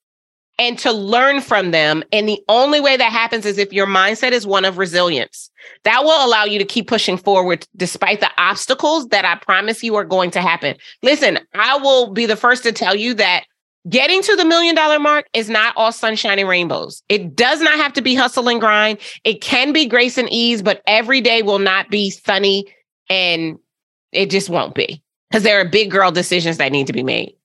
and 0.58 0.80
to 0.80 0.92
learn 0.92 1.42
from 1.42 1.72
them. 1.72 2.04
And 2.12 2.28
the 2.28 2.42
only 2.48 2.80
way 2.80 2.98
that 2.98 3.12
happens 3.12 3.46
is 3.46 3.58
if 3.58 3.74
your 3.74 3.88
mindset 3.88 4.32
is 4.32 4.48
one 4.48 4.66
of 4.66 4.78
resilience. 4.78 5.50
That 5.84 6.04
will 6.04 6.26
allow 6.26 6.46
you 6.46 6.60
to 6.60 6.66
keep 6.66 6.88
pushing 6.88 7.18
forward 7.18 7.68
despite 7.76 8.20
the 8.20 8.32
obstacles 8.38 9.08
that 9.08 9.26
I 9.26 9.36
promise 9.36 9.84
you 9.84 9.96
are 9.96 10.06
going 10.06 10.32
to 10.32 10.42
happen. 10.42 10.76
Listen, 11.02 11.40
I 11.54 11.78
will 11.78 12.12
be 12.12 12.26
the 12.26 12.36
first 12.36 12.64
to 12.64 12.72
tell 12.72 12.96
you 12.96 13.14
that 13.16 13.46
getting 13.90 14.22
to 14.22 14.36
the 14.36 14.46
million 14.46 14.76
dollar 14.76 15.00
mark 15.00 15.28
is 15.34 15.50
not 15.50 15.74
all 15.76 15.92
sunshine 15.92 16.40
and 16.40 16.50
rainbows. 16.50 17.04
It 17.10 17.36
does 17.36 17.62
not 17.62 17.76
have 17.76 17.94
to 17.94 18.02
be 18.02 18.16
hustle 18.16 18.48
and 18.48 18.60
grind. 18.60 19.00
It 19.24 19.42
can 19.42 19.74
be 19.74 19.86
grace 19.86 20.18
and 20.18 20.32
ease, 20.32 20.62
but 20.62 20.82
every 20.88 21.22
day 21.22 21.42
will 21.42 21.60
not 21.60 21.90
be 21.90 22.10
sunny 22.10 22.66
and 23.10 23.58
it 24.12 24.32
just 24.32 24.50
won't 24.50 24.74
be 24.74 25.04
because 25.30 25.44
there 25.44 25.60
are 25.60 25.66
big 25.66 25.92
girl 25.92 26.12
decisions 26.12 26.58
that 26.58 26.72
need 26.72 26.88
to 26.88 26.94
be 26.94 27.04
made. 27.04 27.36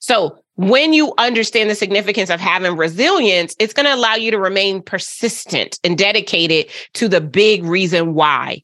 So 0.00 0.38
when 0.56 0.92
you 0.92 1.12
understand 1.18 1.70
the 1.70 1.74
significance 1.74 2.30
of 2.30 2.40
having 2.40 2.76
resilience, 2.76 3.54
it's 3.58 3.72
going 3.72 3.86
to 3.86 3.94
allow 3.94 4.14
you 4.14 4.30
to 4.30 4.38
remain 4.38 4.82
persistent 4.82 5.78
and 5.84 5.96
dedicated 5.96 6.70
to 6.94 7.08
the 7.08 7.20
big 7.20 7.64
reason 7.64 8.14
why. 8.14 8.62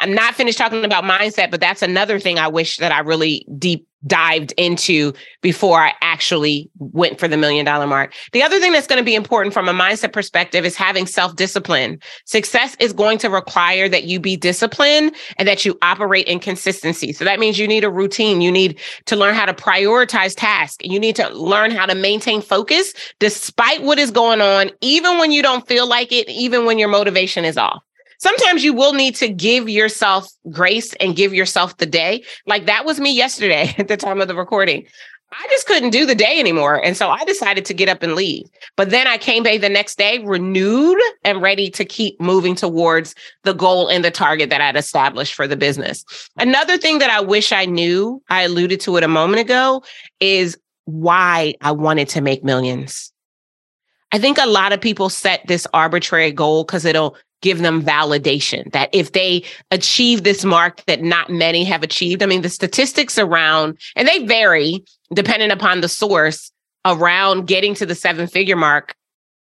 I'm 0.00 0.14
not 0.14 0.34
finished 0.34 0.58
talking 0.58 0.84
about 0.84 1.04
mindset, 1.04 1.50
but 1.50 1.60
that's 1.60 1.82
another 1.82 2.18
thing 2.18 2.38
I 2.38 2.48
wish 2.48 2.78
that 2.78 2.92
I 2.92 3.00
really 3.00 3.46
deep 3.58 3.86
dived 4.06 4.52
into 4.56 5.12
before 5.42 5.78
I 5.78 5.92
actually 6.00 6.70
went 6.78 7.20
for 7.20 7.28
the 7.28 7.36
million 7.36 7.66
dollar 7.66 7.86
mark. 7.86 8.14
The 8.32 8.42
other 8.42 8.58
thing 8.58 8.72
that's 8.72 8.86
going 8.86 8.98
to 8.98 9.04
be 9.04 9.14
important 9.14 9.52
from 9.52 9.68
a 9.68 9.74
mindset 9.74 10.12
perspective 10.12 10.64
is 10.64 10.76
having 10.76 11.06
self 11.06 11.36
discipline. 11.36 12.00
Success 12.24 12.76
is 12.80 12.92
going 12.92 13.18
to 13.18 13.28
require 13.28 13.88
that 13.88 14.04
you 14.04 14.18
be 14.18 14.36
disciplined 14.36 15.14
and 15.36 15.46
that 15.46 15.64
you 15.64 15.78
operate 15.82 16.26
in 16.26 16.40
consistency. 16.40 17.12
So 17.12 17.24
that 17.24 17.38
means 17.38 17.58
you 17.58 17.68
need 17.68 17.84
a 17.84 17.90
routine. 17.90 18.40
You 18.40 18.50
need 18.50 18.78
to 19.06 19.16
learn 19.16 19.34
how 19.34 19.46
to 19.46 19.54
prioritize 19.54 20.34
tasks. 20.34 20.78
You 20.82 20.98
need 20.98 21.16
to 21.16 21.28
learn 21.30 21.70
how 21.70 21.86
to 21.86 21.94
maintain 21.94 22.40
focus 22.40 22.94
despite 23.18 23.82
what 23.82 23.98
is 23.98 24.10
going 24.10 24.40
on, 24.40 24.70
even 24.80 25.18
when 25.18 25.30
you 25.30 25.42
don't 25.42 25.66
feel 25.68 25.86
like 25.86 26.10
it, 26.10 26.28
even 26.28 26.64
when 26.64 26.78
your 26.78 26.88
motivation 26.88 27.44
is 27.44 27.58
off 27.58 27.82
sometimes 28.20 28.62
you 28.62 28.72
will 28.72 28.92
need 28.92 29.16
to 29.16 29.28
give 29.28 29.68
yourself 29.68 30.30
grace 30.50 30.94
and 30.94 31.16
give 31.16 31.34
yourself 31.34 31.76
the 31.78 31.86
day. 31.86 32.22
Like 32.46 32.66
that 32.66 32.84
was 32.84 33.00
me 33.00 33.12
yesterday 33.12 33.74
at 33.78 33.88
the 33.88 33.96
time 33.96 34.20
of 34.20 34.28
the 34.28 34.36
recording. 34.36 34.86
I 35.32 35.46
just 35.48 35.68
couldn't 35.68 35.90
do 35.90 36.06
the 36.06 36.14
day 36.16 36.40
anymore. 36.40 36.84
And 36.84 36.96
so 36.96 37.08
I 37.08 37.24
decided 37.24 37.64
to 37.66 37.74
get 37.74 37.88
up 37.88 38.02
and 38.02 38.16
leave. 38.16 38.46
But 38.76 38.90
then 38.90 39.06
I 39.06 39.16
came 39.16 39.44
back 39.44 39.60
the 39.60 39.68
next 39.68 39.96
day 39.96 40.18
renewed 40.18 40.98
and 41.22 41.40
ready 41.40 41.70
to 41.70 41.84
keep 41.84 42.20
moving 42.20 42.56
towards 42.56 43.14
the 43.44 43.52
goal 43.52 43.86
and 43.86 44.04
the 44.04 44.10
target 44.10 44.50
that 44.50 44.60
I'd 44.60 44.76
established 44.76 45.34
for 45.34 45.46
the 45.46 45.56
business. 45.56 46.04
Another 46.36 46.76
thing 46.76 46.98
that 46.98 47.10
I 47.10 47.20
wish 47.20 47.52
I 47.52 47.64
knew, 47.64 48.20
I 48.28 48.42
alluded 48.42 48.80
to 48.80 48.96
it 48.96 49.04
a 49.04 49.08
moment 49.08 49.40
ago, 49.40 49.84
is 50.18 50.58
why 50.86 51.54
I 51.60 51.70
wanted 51.70 52.08
to 52.10 52.20
make 52.20 52.42
millions. 52.42 53.12
I 54.10 54.18
think 54.18 54.38
a 54.38 54.46
lot 54.46 54.72
of 54.72 54.80
people 54.80 55.08
set 55.08 55.46
this 55.46 55.64
arbitrary 55.72 56.32
goal 56.32 56.64
because 56.64 56.84
it'll 56.84 57.16
give 57.42 57.60
them 57.60 57.82
validation 57.82 58.70
that 58.72 58.90
if 58.92 59.12
they 59.12 59.44
achieve 59.70 60.24
this 60.24 60.44
mark 60.44 60.84
that 60.86 61.02
not 61.02 61.30
many 61.30 61.64
have 61.64 61.82
achieved. 61.82 62.22
I 62.22 62.26
mean, 62.26 62.42
the 62.42 62.48
statistics 62.48 63.18
around, 63.18 63.78
and 63.96 64.06
they 64.06 64.24
vary 64.26 64.84
depending 65.12 65.50
upon 65.50 65.80
the 65.80 65.88
source 65.88 66.52
around 66.84 67.46
getting 67.46 67.74
to 67.74 67.86
the 67.86 67.94
seven 67.94 68.26
figure 68.26 68.56
mark. 68.56 68.94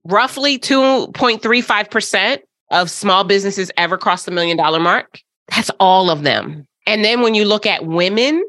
Roughly 0.06 0.60
2.35% 0.60 2.39
of 2.71 2.89
small 2.89 3.24
businesses 3.24 3.71
ever 3.78 3.98
cross 3.98 4.26
the 4.26 4.32
million 4.32 4.58
dollar 4.58 4.80
mark. 4.80 5.19
That's 5.50 5.71
all 5.80 6.10
of 6.10 6.24
them. 6.24 6.65
And 6.88 7.04
then 7.04 7.21
when 7.21 7.34
you 7.34 7.45
look 7.45 7.65
at 7.65 7.86
women, 7.86 8.43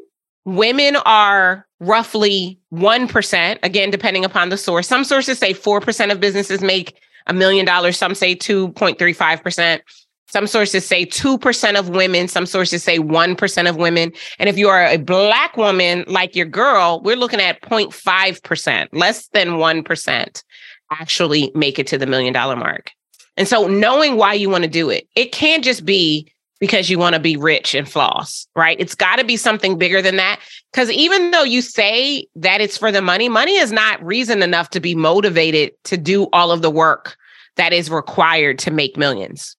women 0.45 0.95
are 0.97 1.65
roughly 1.79 2.59
1%, 2.73 3.59
again, 3.63 3.91
depending 3.91 4.25
upon 4.25 4.49
the 4.49 4.57
source. 4.57 4.87
Some 4.87 5.03
sources 5.03 5.37
say 5.37 5.53
4% 5.53 6.11
of 6.11 6.19
businesses 6.19 6.61
make 6.61 6.99
a 7.27 7.33
million 7.33 7.65
dollars. 7.65 7.97
Some 7.97 8.15
say 8.15 8.35
2.35%. 8.35 9.81
Some 10.29 10.47
sources 10.47 10.85
say 10.85 11.05
2% 11.05 11.79
of 11.79 11.89
women. 11.89 12.27
Some 12.27 12.45
sources 12.45 12.83
say 12.83 12.99
1% 12.99 13.69
of 13.69 13.77
women. 13.77 14.11
And 14.39 14.49
if 14.49 14.57
you 14.57 14.67
are 14.67 14.85
a 14.85 14.97
Black 14.97 15.55
woman 15.55 16.03
like 16.07 16.35
your 16.35 16.45
girl, 16.45 16.99
we're 17.01 17.15
looking 17.15 17.39
at 17.39 17.61
0.5%, 17.61 18.87
less 18.91 19.27
than 19.29 19.51
1% 19.51 20.43
actually 20.91 21.51
make 21.55 21.79
it 21.79 21.87
to 21.87 21.97
the 21.97 22.05
million 22.05 22.33
dollar 22.33 22.55
mark. 22.55 22.91
And 23.35 23.47
so 23.47 23.67
knowing 23.67 24.15
why 24.15 24.33
you 24.33 24.49
want 24.49 24.63
to 24.63 24.69
do 24.69 24.89
it, 24.89 25.07
it 25.15 25.31
can't 25.31 25.63
just 25.63 25.85
be 25.85 26.31
because 26.59 26.89
you 26.89 26.97
want 26.97 27.13
to 27.13 27.19
be 27.19 27.37
rich 27.37 27.73
and 27.75 27.89
floss, 27.89 28.47
right? 28.55 28.79
It's 28.79 28.95
got 28.95 29.17
to 29.17 29.23
be 29.23 29.37
something 29.37 29.77
bigger 29.77 30.01
than 30.01 30.17
that. 30.17 30.39
Because 30.71 30.89
even 30.91 31.31
though 31.31 31.43
you 31.43 31.61
say 31.61 32.27
that 32.35 32.61
it's 32.61 32.77
for 32.77 32.91
the 32.91 33.01
money, 33.01 33.29
money 33.29 33.55
is 33.55 33.71
not 33.71 34.03
reason 34.03 34.41
enough 34.41 34.69
to 34.71 34.79
be 34.79 34.95
motivated 34.95 35.71
to 35.85 35.97
do 35.97 36.27
all 36.33 36.51
of 36.51 36.61
the 36.61 36.71
work 36.71 37.17
that 37.55 37.73
is 37.73 37.89
required 37.89 38.59
to 38.59 38.71
make 38.71 38.97
millions. 38.97 39.55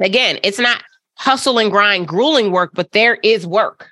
Again, 0.00 0.38
it's 0.42 0.58
not 0.58 0.82
hustle 1.14 1.58
and 1.58 1.70
grind, 1.70 2.08
grueling 2.08 2.50
work, 2.50 2.70
but 2.74 2.92
there 2.92 3.16
is 3.22 3.46
work 3.46 3.90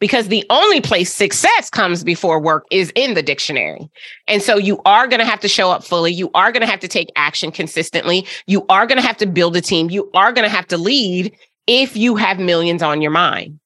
because 0.00 0.28
the 0.28 0.44
only 0.50 0.80
place 0.80 1.12
success 1.12 1.70
comes 1.70 2.04
before 2.04 2.40
work 2.40 2.64
is 2.70 2.92
in 2.94 3.14
the 3.14 3.22
dictionary. 3.22 3.88
And 4.26 4.42
so 4.42 4.56
you 4.56 4.80
are 4.84 5.06
going 5.06 5.20
to 5.20 5.26
have 5.26 5.40
to 5.40 5.48
show 5.48 5.70
up 5.70 5.84
fully. 5.84 6.12
You 6.12 6.30
are 6.34 6.52
going 6.52 6.60
to 6.60 6.70
have 6.70 6.80
to 6.80 6.88
take 6.88 7.10
action 7.16 7.50
consistently. 7.50 8.26
You 8.46 8.66
are 8.68 8.86
going 8.86 9.00
to 9.00 9.06
have 9.06 9.16
to 9.18 9.26
build 9.26 9.56
a 9.56 9.60
team. 9.60 9.90
You 9.90 10.10
are 10.14 10.32
going 10.32 10.48
to 10.48 10.54
have 10.54 10.66
to 10.68 10.76
lead 10.76 11.34
if 11.66 11.96
you 11.96 12.16
have 12.16 12.38
millions 12.38 12.82
on 12.82 13.00
your 13.00 13.10
mind. 13.10 13.58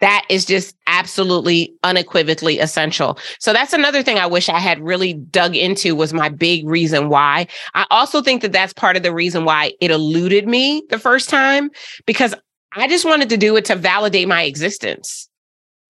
That 0.00 0.26
is 0.28 0.44
just 0.44 0.76
absolutely 0.86 1.74
unequivocally 1.82 2.58
essential. 2.58 3.18
So 3.38 3.54
that's 3.54 3.72
another 3.72 4.02
thing 4.02 4.18
I 4.18 4.26
wish 4.26 4.48
I 4.48 4.58
had 4.58 4.78
really 4.80 5.14
dug 5.14 5.56
into 5.56 5.94
was 5.94 6.12
my 6.12 6.28
big 6.28 6.68
reason 6.68 7.08
why. 7.08 7.46
I 7.74 7.86
also 7.90 8.20
think 8.20 8.42
that 8.42 8.52
that's 8.52 8.74
part 8.74 8.96
of 8.96 9.02
the 9.02 9.14
reason 9.14 9.46
why 9.46 9.72
it 9.80 9.90
eluded 9.90 10.46
me 10.46 10.82
the 10.90 10.98
first 10.98 11.30
time 11.30 11.70
because 12.04 12.34
I 12.72 12.88
just 12.88 13.06
wanted 13.06 13.30
to 13.30 13.38
do 13.38 13.56
it 13.56 13.64
to 13.66 13.76
validate 13.76 14.28
my 14.28 14.42
existence. 14.42 15.30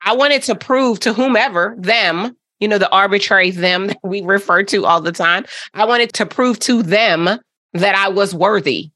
I 0.03 0.15
wanted 0.15 0.43
to 0.45 0.55
prove 0.55 1.01
to 1.01 1.13
whomever, 1.13 1.75
them, 1.79 2.37
you 2.61 2.69
know, 2.69 2.79
the 2.79 2.91
arbitrary 2.91 3.51
them 3.51 3.89
that 3.89 3.99
we 4.03 4.23
refer 4.23 4.63
to 4.65 4.87
all 4.87 5.01
the 5.01 5.13
time. 5.13 5.45
I 5.75 5.85
wanted 5.85 6.13
to 6.15 6.27
prove 6.27 6.59
to 6.61 6.83
them 6.83 7.29
that 7.73 7.95
I 7.95 8.09
was 8.09 8.35
worthy. 8.35 8.91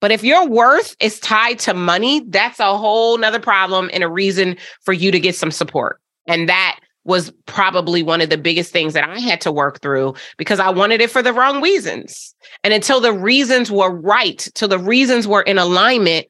But 0.00 0.10
if 0.10 0.24
your 0.24 0.48
worth 0.48 0.96
is 1.00 1.20
tied 1.20 1.58
to 1.60 1.74
money, 1.74 2.24
that's 2.28 2.58
a 2.58 2.76
whole 2.76 3.18
nother 3.18 3.40
problem 3.40 3.90
and 3.92 4.02
a 4.02 4.08
reason 4.08 4.56
for 4.80 4.92
you 4.92 5.10
to 5.10 5.20
get 5.20 5.34
some 5.34 5.50
support. 5.50 6.00
And 6.26 6.48
that 6.48 6.80
was 7.04 7.32
probably 7.46 8.02
one 8.02 8.20
of 8.20 8.30
the 8.30 8.38
biggest 8.38 8.72
things 8.72 8.92
that 8.92 9.08
I 9.08 9.18
had 9.18 9.40
to 9.42 9.52
work 9.52 9.80
through 9.80 10.14
because 10.36 10.60
I 10.60 10.70
wanted 10.70 11.00
it 11.00 11.10
for 11.10 11.22
the 11.22 11.32
wrong 11.32 11.62
reasons. 11.62 12.34
And 12.62 12.74
until 12.74 13.00
the 13.00 13.12
reasons 13.12 13.70
were 13.70 13.90
right, 13.90 14.46
till 14.54 14.68
the 14.68 14.78
reasons 14.78 15.26
were 15.26 15.42
in 15.42 15.58
alignment, 15.58 16.26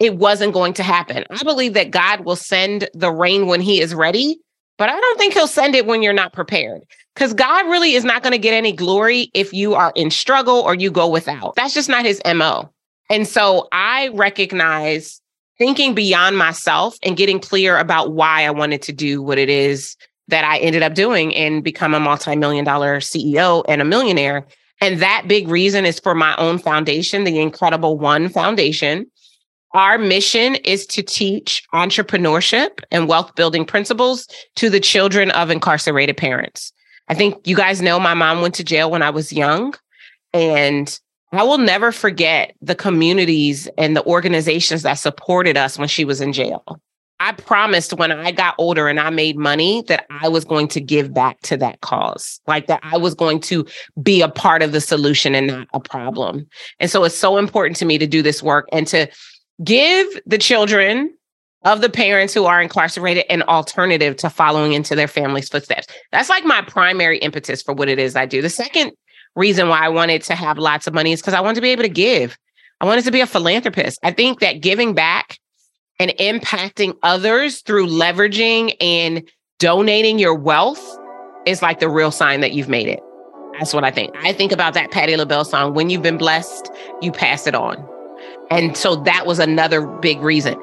it 0.00 0.16
wasn't 0.16 0.52
going 0.52 0.72
to 0.74 0.82
happen. 0.82 1.24
I 1.30 1.42
believe 1.42 1.74
that 1.74 1.90
God 1.90 2.24
will 2.24 2.36
send 2.36 2.88
the 2.94 3.10
rain 3.10 3.46
when 3.46 3.60
he 3.60 3.80
is 3.80 3.94
ready, 3.94 4.38
but 4.76 4.88
I 4.88 4.98
don't 4.98 5.18
think 5.18 5.34
he'll 5.34 5.46
send 5.46 5.74
it 5.74 5.86
when 5.86 6.02
you're 6.02 6.12
not 6.12 6.32
prepared. 6.32 6.82
Because 7.14 7.32
God 7.32 7.66
really 7.66 7.94
is 7.94 8.04
not 8.04 8.22
going 8.22 8.32
to 8.32 8.38
get 8.38 8.54
any 8.54 8.72
glory 8.72 9.30
if 9.34 9.52
you 9.52 9.74
are 9.74 9.92
in 9.94 10.10
struggle 10.10 10.56
or 10.56 10.74
you 10.74 10.90
go 10.90 11.08
without. 11.08 11.54
That's 11.54 11.74
just 11.74 11.88
not 11.88 12.04
his 12.04 12.20
MO. 12.34 12.72
And 13.08 13.28
so 13.28 13.68
I 13.70 14.08
recognize 14.08 15.20
thinking 15.58 15.94
beyond 15.94 16.36
myself 16.36 16.96
and 17.04 17.16
getting 17.16 17.38
clear 17.38 17.78
about 17.78 18.12
why 18.12 18.44
I 18.44 18.50
wanted 18.50 18.82
to 18.82 18.92
do 18.92 19.22
what 19.22 19.38
it 19.38 19.48
is 19.48 19.96
that 20.26 20.44
I 20.44 20.58
ended 20.58 20.82
up 20.82 20.94
doing 20.94 21.34
and 21.36 21.62
become 21.62 21.94
a 21.94 22.00
multi-million 22.00 22.64
dollar 22.64 22.98
CEO 22.98 23.64
and 23.68 23.80
a 23.80 23.84
millionaire. 23.84 24.46
And 24.80 25.00
that 25.00 25.26
big 25.28 25.48
reason 25.48 25.84
is 25.84 26.00
for 26.00 26.14
my 26.14 26.34
own 26.36 26.58
foundation, 26.58 27.24
the 27.24 27.38
Incredible 27.38 27.98
One 27.98 28.28
Foundation. 28.28 29.06
Our 29.74 29.98
mission 29.98 30.54
is 30.56 30.86
to 30.86 31.02
teach 31.02 31.62
entrepreneurship 31.74 32.80
and 32.92 33.08
wealth 33.08 33.34
building 33.34 33.64
principles 33.64 34.28
to 34.54 34.70
the 34.70 34.78
children 34.78 35.32
of 35.32 35.50
incarcerated 35.50 36.16
parents. 36.16 36.72
I 37.08 37.14
think 37.14 37.46
you 37.46 37.56
guys 37.56 37.82
know 37.82 37.98
my 37.98 38.14
mom 38.14 38.40
went 38.40 38.54
to 38.54 38.64
jail 38.64 38.90
when 38.90 39.02
I 39.02 39.10
was 39.10 39.32
young. 39.32 39.74
And 40.32 40.98
I 41.32 41.42
will 41.42 41.58
never 41.58 41.90
forget 41.90 42.54
the 42.62 42.76
communities 42.76 43.68
and 43.76 43.96
the 43.96 44.04
organizations 44.04 44.82
that 44.82 44.94
supported 44.94 45.56
us 45.56 45.78
when 45.78 45.88
she 45.88 46.04
was 46.04 46.20
in 46.20 46.32
jail. 46.32 46.64
I 47.20 47.32
promised 47.32 47.92
when 47.94 48.12
I 48.12 48.32
got 48.32 48.54
older 48.58 48.88
and 48.88 49.00
I 49.00 49.10
made 49.10 49.36
money 49.36 49.82
that 49.88 50.06
I 50.10 50.28
was 50.28 50.44
going 50.44 50.68
to 50.68 50.80
give 50.80 51.14
back 51.14 51.40
to 51.42 51.56
that 51.56 51.80
cause, 51.80 52.40
like 52.46 52.66
that 52.66 52.80
I 52.82 52.96
was 52.96 53.14
going 53.14 53.40
to 53.42 53.64
be 54.02 54.20
a 54.20 54.28
part 54.28 54.62
of 54.62 54.72
the 54.72 54.80
solution 54.80 55.34
and 55.34 55.46
not 55.46 55.68
a 55.72 55.80
problem. 55.80 56.46
And 56.80 56.90
so 56.90 57.04
it's 57.04 57.16
so 57.16 57.38
important 57.38 57.76
to 57.78 57.84
me 57.84 57.98
to 57.98 58.06
do 58.06 58.20
this 58.20 58.42
work 58.42 58.68
and 58.72 58.86
to 58.88 59.08
give 59.62 60.08
the 60.26 60.38
children 60.38 61.14
of 61.64 61.80
the 61.80 61.88
parents 61.88 62.34
who 62.34 62.44
are 62.44 62.60
incarcerated 62.60 63.24
an 63.30 63.42
alternative 63.42 64.16
to 64.16 64.28
following 64.28 64.72
into 64.72 64.94
their 64.94 65.08
family's 65.08 65.48
footsteps. 65.48 65.86
That's 66.12 66.28
like 66.28 66.44
my 66.44 66.62
primary 66.62 67.18
impetus 67.18 67.62
for 67.62 67.72
what 67.72 67.88
it 67.88 67.98
is 67.98 68.16
I 68.16 68.26
do. 68.26 68.42
The 68.42 68.50
second 68.50 68.92
reason 69.34 69.68
why 69.68 69.80
I 69.80 69.88
wanted 69.88 70.22
to 70.22 70.34
have 70.34 70.58
lots 70.58 70.86
of 70.86 70.94
money 70.94 71.12
is 71.12 71.20
because 71.20 71.34
I 71.34 71.40
wanted 71.40 71.56
to 71.56 71.60
be 71.62 71.70
able 71.70 71.82
to 71.82 71.88
give. 71.88 72.36
I 72.80 72.86
wanted 72.86 73.04
to 73.04 73.10
be 73.10 73.20
a 73.20 73.26
philanthropist. 73.26 73.98
I 74.02 74.12
think 74.12 74.40
that 74.40 74.60
giving 74.60 74.94
back 74.94 75.38
and 75.98 76.10
impacting 76.18 76.94
others 77.02 77.62
through 77.62 77.86
leveraging 77.86 78.76
and 78.80 79.28
donating 79.58 80.18
your 80.18 80.34
wealth 80.34 80.98
is 81.46 81.62
like 81.62 81.78
the 81.78 81.88
real 81.88 82.10
sign 82.10 82.40
that 82.40 82.52
you've 82.52 82.68
made 82.68 82.88
it. 82.88 83.00
That's 83.58 83.72
what 83.72 83.84
I 83.84 83.90
think. 83.90 84.14
I 84.16 84.32
think 84.32 84.52
about 84.52 84.74
that 84.74 84.90
Patti 84.90 85.16
LaBelle 85.16 85.44
song, 85.44 85.74
when 85.74 85.88
you've 85.88 86.02
been 86.02 86.18
blessed, 86.18 86.70
you 87.00 87.12
pass 87.12 87.46
it 87.46 87.54
on. 87.54 87.88
And 88.50 88.76
so 88.76 88.96
that 88.96 89.26
was 89.26 89.38
another 89.38 89.86
big 89.86 90.20
reason. 90.20 90.54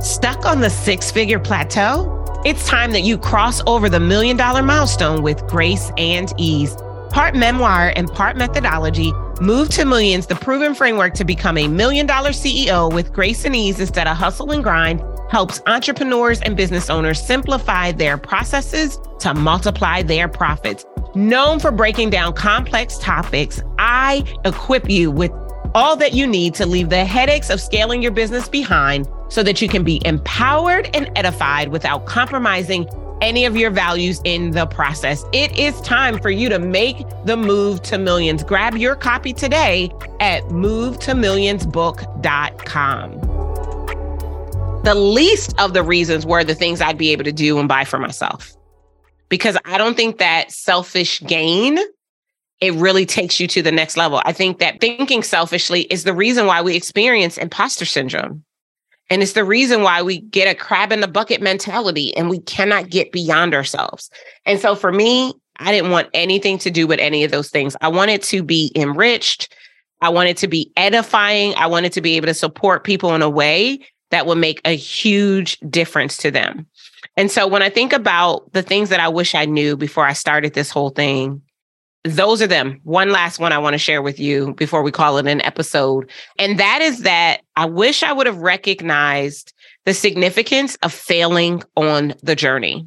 Stuck 0.00 0.44
on 0.44 0.60
the 0.60 0.70
six 0.70 1.10
figure 1.10 1.38
plateau? 1.38 2.10
It's 2.44 2.66
time 2.66 2.92
that 2.92 3.02
you 3.02 3.16
cross 3.16 3.62
over 3.66 3.88
the 3.88 4.00
million 4.00 4.36
dollar 4.36 4.62
milestone 4.62 5.22
with 5.22 5.46
grace 5.46 5.90
and 5.96 6.32
ease. 6.36 6.76
Part 7.10 7.34
memoir 7.34 7.92
and 7.96 8.10
part 8.12 8.36
methodology, 8.36 9.12
Move 9.40 9.68
to 9.70 9.84
Millions, 9.84 10.26
the 10.26 10.34
proven 10.36 10.74
framework 10.74 11.14
to 11.14 11.24
become 11.24 11.58
a 11.58 11.68
million 11.68 12.06
dollar 12.06 12.30
CEO 12.30 12.92
with 12.92 13.12
grace 13.12 13.44
and 13.44 13.56
ease 13.56 13.80
instead 13.80 14.06
of 14.06 14.16
hustle 14.16 14.52
and 14.52 14.62
grind, 14.62 15.02
helps 15.30 15.60
entrepreneurs 15.66 16.40
and 16.42 16.56
business 16.56 16.90
owners 16.90 17.20
simplify 17.20 17.90
their 17.90 18.18
processes 18.18 18.98
to 19.20 19.34
multiply 19.34 20.02
their 20.02 20.28
profits. 20.28 20.84
Known 21.14 21.60
for 21.60 21.70
breaking 21.70 22.10
down 22.10 22.34
complex 22.34 22.98
topics, 22.98 23.60
I 23.78 24.24
equip 24.44 24.88
you 24.88 25.10
with 25.10 25.32
all 25.74 25.96
that 25.96 26.12
you 26.12 26.26
need 26.26 26.54
to 26.54 26.66
leave 26.66 26.88
the 26.88 27.04
headaches 27.04 27.50
of 27.50 27.60
scaling 27.60 28.02
your 28.02 28.12
business 28.12 28.48
behind 28.48 29.08
so 29.28 29.42
that 29.42 29.60
you 29.60 29.68
can 29.68 29.82
be 29.82 30.00
empowered 30.04 30.88
and 30.94 31.10
edified 31.16 31.68
without 31.68 32.06
compromising 32.06 32.88
any 33.20 33.44
of 33.44 33.56
your 33.56 33.70
values 33.70 34.20
in 34.24 34.52
the 34.52 34.66
process. 34.66 35.24
It 35.32 35.58
is 35.58 35.80
time 35.80 36.20
for 36.20 36.30
you 36.30 36.48
to 36.48 36.58
make 36.58 36.98
the 37.24 37.36
move 37.36 37.82
to 37.82 37.98
millions. 37.98 38.44
Grab 38.44 38.76
your 38.76 38.94
copy 38.94 39.32
today 39.32 39.90
at 40.20 40.44
movetomillionsbook.com. 40.44 43.20
The 44.84 44.94
least 44.94 45.58
of 45.58 45.72
the 45.72 45.82
reasons 45.82 46.26
were 46.26 46.44
the 46.44 46.54
things 46.54 46.82
I'd 46.82 46.98
be 46.98 47.10
able 47.10 47.24
to 47.24 47.32
do 47.32 47.58
and 47.58 47.66
buy 47.66 47.84
for 47.84 47.98
myself. 47.98 48.54
Because 49.30 49.56
I 49.64 49.78
don't 49.78 49.96
think 49.96 50.18
that 50.18 50.52
selfish 50.52 51.22
gain 51.22 51.78
it 52.60 52.72
really 52.74 53.04
takes 53.06 53.40
you 53.40 53.46
to 53.48 53.62
the 53.62 53.72
next 53.72 53.96
level. 53.96 54.22
I 54.24 54.32
think 54.32 54.58
that 54.58 54.80
thinking 54.80 55.22
selfishly 55.22 55.82
is 55.82 56.04
the 56.04 56.14
reason 56.14 56.46
why 56.46 56.62
we 56.62 56.76
experience 56.76 57.36
imposter 57.36 57.84
syndrome. 57.84 58.44
And 59.10 59.22
it's 59.22 59.32
the 59.32 59.44
reason 59.44 59.82
why 59.82 60.02
we 60.02 60.20
get 60.20 60.50
a 60.50 60.54
crab 60.54 60.90
in 60.90 61.00
the 61.00 61.08
bucket 61.08 61.42
mentality 61.42 62.16
and 62.16 62.30
we 62.30 62.40
cannot 62.40 62.88
get 62.88 63.12
beyond 63.12 63.54
ourselves. 63.54 64.08
And 64.46 64.58
so 64.58 64.74
for 64.74 64.92
me, 64.92 65.34
I 65.58 65.72
didn't 65.72 65.90
want 65.90 66.08
anything 66.14 66.58
to 66.58 66.70
do 66.70 66.86
with 66.86 66.98
any 66.98 67.22
of 67.22 67.30
those 67.30 67.50
things. 67.50 67.76
I 67.80 67.88
wanted 67.88 68.22
to 68.24 68.42
be 68.42 68.72
enriched. 68.74 69.54
I 70.00 70.08
wanted 70.08 70.36
to 70.38 70.48
be 70.48 70.72
edifying. 70.76 71.54
I 71.56 71.66
wanted 71.66 71.92
to 71.92 72.00
be 72.00 72.16
able 72.16 72.26
to 72.26 72.34
support 72.34 72.84
people 72.84 73.14
in 73.14 73.22
a 73.22 73.30
way 73.30 73.80
that 74.10 74.26
would 74.26 74.38
make 74.38 74.60
a 74.64 74.76
huge 74.76 75.58
difference 75.68 76.16
to 76.18 76.30
them. 76.30 76.66
And 77.16 77.30
so 77.30 77.46
when 77.46 77.62
I 77.62 77.68
think 77.68 77.92
about 77.92 78.52
the 78.52 78.62
things 78.62 78.88
that 78.88 79.00
I 79.00 79.08
wish 79.08 79.34
I 79.34 79.44
knew 79.44 79.76
before 79.76 80.06
I 80.06 80.12
started 80.14 80.54
this 80.54 80.70
whole 80.70 80.90
thing, 80.90 81.42
those 82.04 82.42
are 82.42 82.46
them. 82.46 82.80
One 82.84 83.10
last 83.10 83.38
one 83.38 83.52
I 83.52 83.58
want 83.58 83.74
to 83.74 83.78
share 83.78 84.02
with 84.02 84.20
you 84.20 84.54
before 84.54 84.82
we 84.82 84.92
call 84.92 85.16
it 85.16 85.26
an 85.26 85.40
episode. 85.40 86.10
And 86.38 86.60
that 86.60 86.82
is 86.82 87.00
that 87.00 87.40
I 87.56 87.64
wish 87.64 88.02
I 88.02 88.12
would 88.12 88.26
have 88.26 88.38
recognized 88.38 89.54
the 89.86 89.94
significance 89.94 90.76
of 90.82 90.92
failing 90.92 91.62
on 91.76 92.14
the 92.22 92.36
journey. 92.36 92.86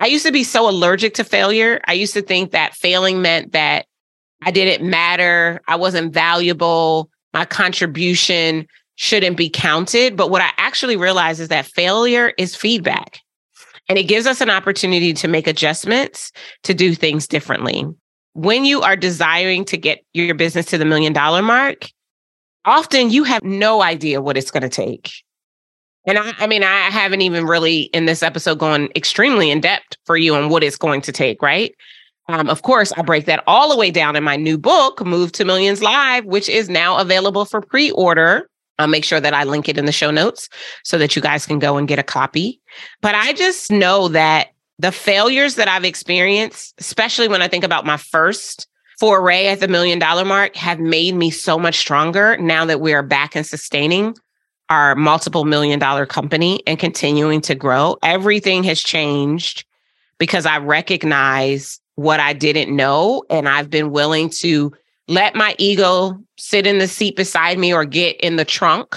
I 0.00 0.06
used 0.06 0.26
to 0.26 0.32
be 0.32 0.44
so 0.44 0.68
allergic 0.68 1.14
to 1.14 1.24
failure. 1.24 1.80
I 1.86 1.92
used 1.92 2.14
to 2.14 2.22
think 2.22 2.52
that 2.52 2.74
failing 2.74 3.22
meant 3.22 3.52
that 3.52 3.86
I 4.42 4.50
didn't 4.50 4.88
matter, 4.88 5.60
I 5.66 5.76
wasn't 5.76 6.12
valuable, 6.12 7.10
my 7.32 7.44
contribution 7.44 8.66
shouldn't 8.96 9.36
be 9.36 9.50
counted. 9.50 10.16
But 10.16 10.30
what 10.30 10.42
I 10.42 10.50
actually 10.58 10.96
realized 10.96 11.40
is 11.40 11.48
that 11.48 11.66
failure 11.66 12.32
is 12.38 12.54
feedback. 12.54 13.20
And 13.88 13.98
it 13.98 14.04
gives 14.04 14.26
us 14.26 14.40
an 14.40 14.50
opportunity 14.50 15.12
to 15.14 15.28
make 15.28 15.46
adjustments 15.46 16.32
to 16.62 16.74
do 16.74 16.94
things 16.94 17.26
differently. 17.26 17.86
When 18.34 18.64
you 18.64 18.82
are 18.82 18.96
desiring 18.96 19.64
to 19.66 19.76
get 19.76 20.04
your 20.12 20.34
business 20.34 20.66
to 20.66 20.78
the 20.78 20.84
million 20.84 21.12
dollar 21.12 21.42
mark, 21.42 21.88
often 22.64 23.10
you 23.10 23.24
have 23.24 23.42
no 23.42 23.82
idea 23.82 24.20
what 24.20 24.36
it's 24.36 24.50
going 24.50 24.62
to 24.62 24.68
take. 24.68 25.10
And 26.06 26.18
I, 26.18 26.32
I, 26.38 26.46
mean, 26.46 26.62
I 26.62 26.90
haven't 26.90 27.22
even 27.22 27.46
really 27.46 27.82
in 27.94 28.06
this 28.06 28.22
episode 28.22 28.58
gone 28.58 28.88
extremely 28.94 29.50
in 29.50 29.60
depth 29.60 29.96
for 30.04 30.16
you 30.16 30.34
on 30.34 30.50
what 30.50 30.62
it's 30.62 30.76
going 30.76 31.00
to 31.02 31.12
take, 31.12 31.40
right? 31.40 31.74
Um, 32.28 32.48
of 32.48 32.62
course, 32.62 32.92
I 32.96 33.02
break 33.02 33.26
that 33.26 33.44
all 33.46 33.68
the 33.68 33.76
way 33.76 33.90
down 33.90 34.16
in 34.16 34.24
my 34.24 34.36
new 34.36 34.56
book, 34.56 35.04
Move 35.04 35.32
to 35.32 35.44
Millions 35.44 35.82
Live, 35.82 36.24
which 36.24 36.48
is 36.48 36.68
now 36.68 36.98
available 36.98 37.44
for 37.44 37.60
pre 37.60 37.90
order. 37.92 38.48
I'll 38.78 38.88
make 38.88 39.04
sure 39.04 39.20
that 39.20 39.34
I 39.34 39.44
link 39.44 39.68
it 39.68 39.78
in 39.78 39.84
the 39.84 39.92
show 39.92 40.10
notes 40.10 40.48
so 40.82 40.98
that 40.98 41.14
you 41.14 41.22
guys 41.22 41.46
can 41.46 41.58
go 41.58 41.76
and 41.76 41.86
get 41.86 41.98
a 41.98 42.02
copy. 42.02 42.60
But 43.02 43.14
I 43.14 43.32
just 43.32 43.70
know 43.70 44.08
that 44.08 44.48
the 44.78 44.92
failures 44.92 45.54
that 45.54 45.68
I've 45.68 45.84
experienced, 45.84 46.74
especially 46.78 47.28
when 47.28 47.42
I 47.42 47.48
think 47.48 47.64
about 47.64 47.86
my 47.86 47.96
first 47.96 48.66
foray 48.98 49.46
at 49.46 49.60
the 49.60 49.68
million 49.68 49.98
dollar 49.98 50.24
mark, 50.24 50.56
have 50.56 50.80
made 50.80 51.14
me 51.14 51.30
so 51.30 51.58
much 51.58 51.76
stronger 51.76 52.36
now 52.38 52.64
that 52.64 52.80
we 52.80 52.92
are 52.92 53.02
back 53.02 53.36
and 53.36 53.46
sustaining 53.46 54.14
our 54.70 54.94
multiple 54.94 55.44
million 55.44 55.78
dollar 55.78 56.06
company 56.06 56.62
and 56.66 56.78
continuing 56.78 57.40
to 57.42 57.54
grow. 57.54 57.96
Everything 58.02 58.64
has 58.64 58.80
changed 58.80 59.64
because 60.18 60.46
I 60.46 60.58
recognize 60.58 61.80
what 61.96 62.18
I 62.18 62.32
didn't 62.32 62.74
know 62.74 63.24
and 63.30 63.48
I've 63.48 63.70
been 63.70 63.90
willing 63.90 64.30
to 64.30 64.72
let 65.06 65.34
my 65.34 65.54
ego 65.58 66.18
sit 66.36 66.66
in 66.66 66.78
the 66.78 66.88
seat 66.88 67.14
beside 67.14 67.58
me 67.58 67.72
or 67.72 67.84
get 67.84 68.16
in 68.20 68.36
the 68.36 68.44
trunk 68.44 68.96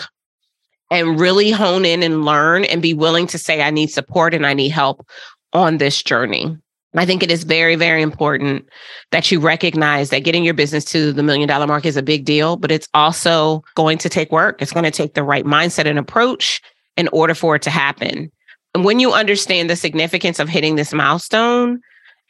and 0.90 1.20
really 1.20 1.52
hone 1.52 1.86
in 1.86 2.02
and 2.02 2.24
learn 2.24 2.64
and 2.64 2.82
be 2.82 2.94
willing 2.94 3.28
to 3.28 3.38
say, 3.38 3.62
I 3.62 3.72
need 3.72 3.88
support 3.88 4.34
and 4.34 4.46
I 4.46 4.54
need 4.54 4.70
help 4.70 5.06
on 5.54 5.78
this 5.78 6.02
journey. 6.02 6.58
I 6.96 7.06
think 7.06 7.22
it 7.22 7.30
is 7.30 7.44
very, 7.44 7.76
very 7.76 8.02
important 8.02 8.68
that 9.12 9.32
you 9.32 9.40
recognize 9.40 10.10
that 10.10 10.24
getting 10.24 10.44
your 10.44 10.56
business 10.56 10.84
to 10.86 11.14
the 11.14 11.22
million 11.22 11.48
dollar 11.48 11.68
mark 11.68 11.86
is 11.86 11.98
a 11.98 12.02
big 12.02 12.26
deal, 12.26 12.56
but 12.56 12.72
it's 12.72 12.88
also 12.94 13.64
going 13.76 14.00
to 14.00 14.10
take 14.10 14.32
work. 14.32 14.62
It's 14.62 14.72
going 14.72 14.86
to 14.86 14.92
take 14.92 15.14
the 15.14 15.24
right 15.24 15.46
mindset 15.46 15.86
and 15.86 16.00
approach 16.00 16.62
in 16.96 17.08
order 17.10 17.36
for 17.36 17.56
it 17.56 17.62
to 17.64 17.70
happen. 17.70 18.32
And 18.74 18.84
when 18.84 19.00
you 19.00 19.14
understand 19.14 19.70
the 19.70 19.76
significance 19.76 20.40
of 20.40 20.50
hitting 20.50 20.76
this 20.76 20.92
milestone 20.92 21.82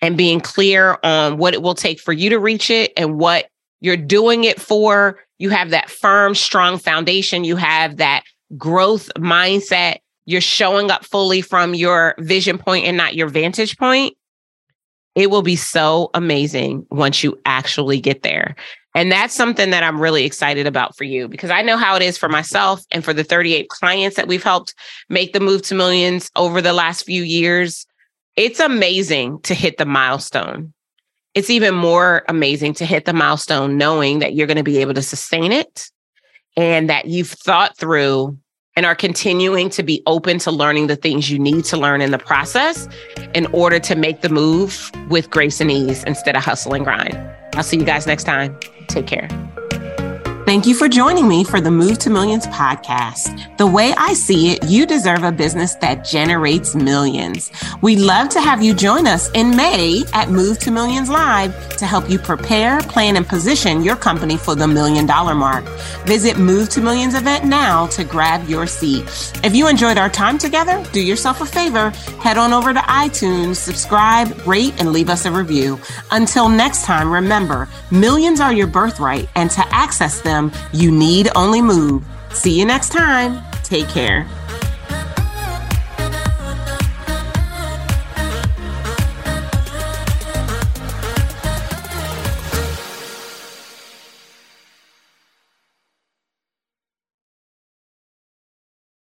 and 0.01 0.17
being 0.17 0.39
clear 0.39 0.97
on 1.03 1.38
what 1.38 1.53
it 1.53 1.62
will 1.62 1.75
take 1.75 1.99
for 1.99 2.13
you 2.13 2.30
to 2.30 2.39
reach 2.39 2.69
it 2.69 2.91
and 2.97 3.17
what 3.19 3.49
you're 3.80 3.97
doing 3.97 4.43
it 4.43 4.60
for. 4.60 5.19
You 5.39 5.49
have 5.49 5.69
that 5.69 5.89
firm, 5.89 6.36
strong 6.36 6.77
foundation. 6.77 7.43
You 7.43 7.56
have 7.56 7.97
that 7.97 8.23
growth 8.58 9.10
mindset. 9.17 9.97
You're 10.27 10.41
showing 10.41 10.91
up 10.91 11.03
fully 11.03 11.41
from 11.41 11.73
your 11.73 12.13
vision 12.19 12.59
point 12.59 12.85
and 12.85 12.95
not 12.95 13.15
your 13.15 13.27
vantage 13.27 13.75
point. 13.77 14.15
It 15.15 15.31
will 15.31 15.41
be 15.41 15.55
so 15.55 16.11
amazing 16.13 16.85
once 16.91 17.23
you 17.23 17.39
actually 17.45 17.99
get 17.99 18.21
there. 18.21 18.55
And 18.93 19.11
that's 19.11 19.33
something 19.33 19.71
that 19.71 19.81
I'm 19.81 19.99
really 19.99 20.23
excited 20.23 20.67
about 20.67 20.95
for 20.95 21.03
you 21.03 21.27
because 21.27 21.49
I 21.49 21.63
know 21.63 21.77
how 21.77 21.95
it 21.95 22.03
is 22.03 22.19
for 22.19 22.29
myself 22.29 22.85
and 22.91 23.03
for 23.03 23.13
the 23.13 23.23
38 23.23 23.69
clients 23.69 24.15
that 24.15 24.27
we've 24.27 24.43
helped 24.43 24.75
make 25.09 25.33
the 25.33 25.39
move 25.39 25.63
to 25.63 25.75
millions 25.75 26.29
over 26.35 26.61
the 26.61 26.73
last 26.73 27.03
few 27.03 27.23
years. 27.23 27.87
It's 28.35 28.59
amazing 28.59 29.41
to 29.41 29.55
hit 29.55 29.77
the 29.79 29.85
milestone 29.85 30.73
it's 31.37 31.51
even 31.51 31.75
more 31.75 32.23
amazing 32.27 32.73
to 32.73 32.85
hit 32.85 33.05
the 33.05 33.13
milestone 33.13 33.77
knowing 33.77 34.17
that 34.19 34.33
you're 34.33 34.47
going 34.47 34.57
to 34.57 34.63
be 34.63 34.79
able 34.79 34.95
to 34.95 35.03
sustain 35.03 35.51
it 35.51 35.91
and 36.55 36.89
that 36.89 37.05
you've 37.05 37.29
thought 37.29 37.77
through 37.77 38.35
and 38.77 38.85
are 38.85 38.95
continuing 38.95 39.69
to 39.71 39.81
be 39.81 40.01
open 40.05 40.37
to 40.37 40.51
learning 40.51 40.85
the 40.85 40.95
things 40.95 41.31
you 41.31 41.39
need 41.39 41.65
to 41.65 41.75
learn 41.75 41.99
in 41.99 42.11
the 42.11 42.19
process 42.19 42.87
in 43.33 43.47
order 43.47 43.79
to 43.79 43.95
make 43.95 44.21
the 44.21 44.29
move 44.29 44.91
with 45.09 45.31
grace 45.31 45.59
and 45.59 45.71
ease 45.71 46.03
instead 46.03 46.35
of 46.35 46.43
hustle 46.43 46.75
and 46.75 46.85
grind. 46.85 47.17
I'll 47.55 47.63
see 47.63 47.77
you 47.77 47.85
guys 47.85 48.05
next 48.05 48.25
time. 48.25 48.55
Take 48.87 49.07
care. 49.07 49.27
Thank 50.47 50.65
you 50.65 50.75
for 50.75 50.88
joining 50.88 51.27
me 51.27 51.43
for 51.43 51.60
the 51.60 51.69
Move 51.69 51.99
to 51.99 52.10
Millions 52.10 52.47
podcast. 52.47 53.57
The 53.57 53.67
way 53.67 53.93
I 53.97 54.13
see 54.13 54.51
it, 54.51 54.63
you 54.63 54.86
deserve 54.86 55.23
a 55.23 55.31
business 55.33 55.75
that 55.81 56.05
generates 56.05 56.73
millions. 56.73 57.51
We'd 57.81 57.99
love 57.99 58.29
to 58.29 58.39
have 58.39 58.63
you 58.63 58.73
join 58.73 59.07
us 59.07 59.29
in 59.31 59.57
May 59.57 60.05
at 60.13 60.29
Move 60.29 60.57
to 60.60 60.71
Millions 60.71 61.10
Live 61.10 61.75
to 61.75 61.86
help 61.86 62.10
you 62.10 62.17
prepare, 62.17 62.79
plan, 62.79 63.17
and 63.17 63.27
position 63.27 63.83
your 63.83 63.97
company 63.97 64.38
for 64.38 64.55
the 64.55 64.69
million 64.69 65.05
dollar 65.05 65.36
mark. 65.36 65.65
Visit 66.05 66.38
Move 66.38 66.69
to 66.69 66.79
Millions 66.79 67.13
event 67.13 67.43
now 67.43 67.88
to 67.88 68.05
grab 68.05 68.47
your 68.47 68.67
seat. 68.67 69.03
If 69.43 69.53
you 69.53 69.67
enjoyed 69.67 69.97
our 69.97 70.10
time 70.10 70.38
together, 70.38 70.81
do 70.93 71.01
yourself 71.01 71.41
a 71.41 71.45
favor, 71.45 71.89
head 72.21 72.38
on 72.38 72.53
over 72.53 72.73
to 72.73 72.79
iTunes, 72.79 73.57
subscribe, 73.57 74.47
rate, 74.47 74.75
and 74.79 74.93
leave 74.93 75.10
us 75.10 75.25
a 75.25 75.31
review. 75.31 75.77
Until 76.12 76.47
next 76.47 76.86
time, 76.86 77.12
remember, 77.12 77.67
millions 77.91 78.39
are 78.39 78.53
your 78.53 78.67
birthright, 78.67 79.27
and 79.36 79.51
to 79.51 79.67
access 79.75 80.21
them, 80.21 80.37
you 80.73 80.91
need 80.91 81.30
only 81.36 81.62
move. 81.62 82.04
See 82.32 82.58
you 82.58 82.65
next 82.65 82.89
time. 82.89 83.41
Take 83.63 83.88
care. 83.89 84.26